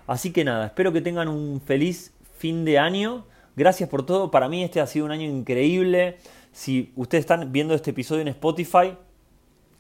Así 0.08 0.34
que 0.34 0.44
nada, 0.44 0.66
espero 0.66 0.92
que 0.92 1.00
tengan 1.00 1.30
un 1.30 1.62
feliz 1.62 2.14
fin 2.38 2.66
de 2.66 2.78
año. 2.78 3.24
Gracias 3.56 3.88
por 3.88 4.06
todo. 4.06 4.30
Para 4.30 4.50
mí 4.50 4.62
este 4.62 4.82
ha 4.82 4.88
sido 4.88 5.06
un 5.06 5.12
año 5.12 5.26
increíble. 5.26 6.18
Si 6.52 6.92
ustedes 6.98 7.22
están 7.22 7.54
viendo 7.54 7.74
este 7.74 7.92
episodio 7.92 8.24
en 8.24 8.28
Spotify, 8.28 8.98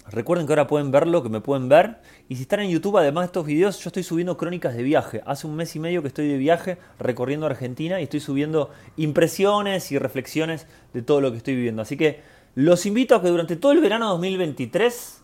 Recuerden 0.09 0.47
que 0.47 0.53
ahora 0.53 0.67
pueden 0.67 0.91
verlo, 0.91 1.21
que 1.23 1.29
me 1.29 1.41
pueden 1.41 1.69
ver. 1.69 1.97
Y 2.27 2.35
si 2.35 2.43
están 2.43 2.61
en 2.61 2.69
YouTube, 2.69 2.97
además 2.97 3.23
de 3.23 3.25
estos 3.27 3.45
videos, 3.45 3.79
yo 3.83 3.89
estoy 3.89 4.03
subiendo 4.03 4.35
crónicas 4.35 4.75
de 4.75 4.83
viaje. 4.83 5.21
Hace 5.25 5.47
un 5.47 5.55
mes 5.55 5.75
y 5.75 5.79
medio 5.79 6.01
que 6.01 6.07
estoy 6.07 6.27
de 6.27 6.37
viaje 6.37 6.77
recorriendo 6.99 7.45
Argentina 7.45 7.99
y 7.99 8.03
estoy 8.03 8.19
subiendo 8.19 8.71
impresiones 8.97 9.91
y 9.91 9.99
reflexiones 9.99 10.67
de 10.93 11.01
todo 11.01 11.21
lo 11.21 11.31
que 11.31 11.37
estoy 11.37 11.55
viviendo. 11.55 11.81
Así 11.81 11.97
que 11.97 12.21
los 12.55 12.85
invito 12.85 13.15
a 13.15 13.21
que 13.21 13.29
durante 13.29 13.55
todo 13.55 13.71
el 13.71 13.79
verano 13.79 14.09
2023, 14.09 15.23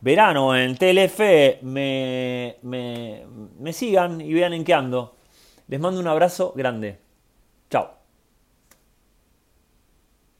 verano 0.00 0.56
en 0.56 0.76
TLF, 0.76 1.62
me, 1.62 2.56
me, 2.62 3.24
me 3.58 3.72
sigan 3.72 4.20
y 4.20 4.32
vean 4.32 4.52
en 4.52 4.64
qué 4.64 4.74
ando. 4.74 5.16
Les 5.68 5.80
mando 5.80 6.00
un 6.00 6.06
abrazo 6.06 6.52
grande. 6.54 6.98
Chao. 7.70 7.97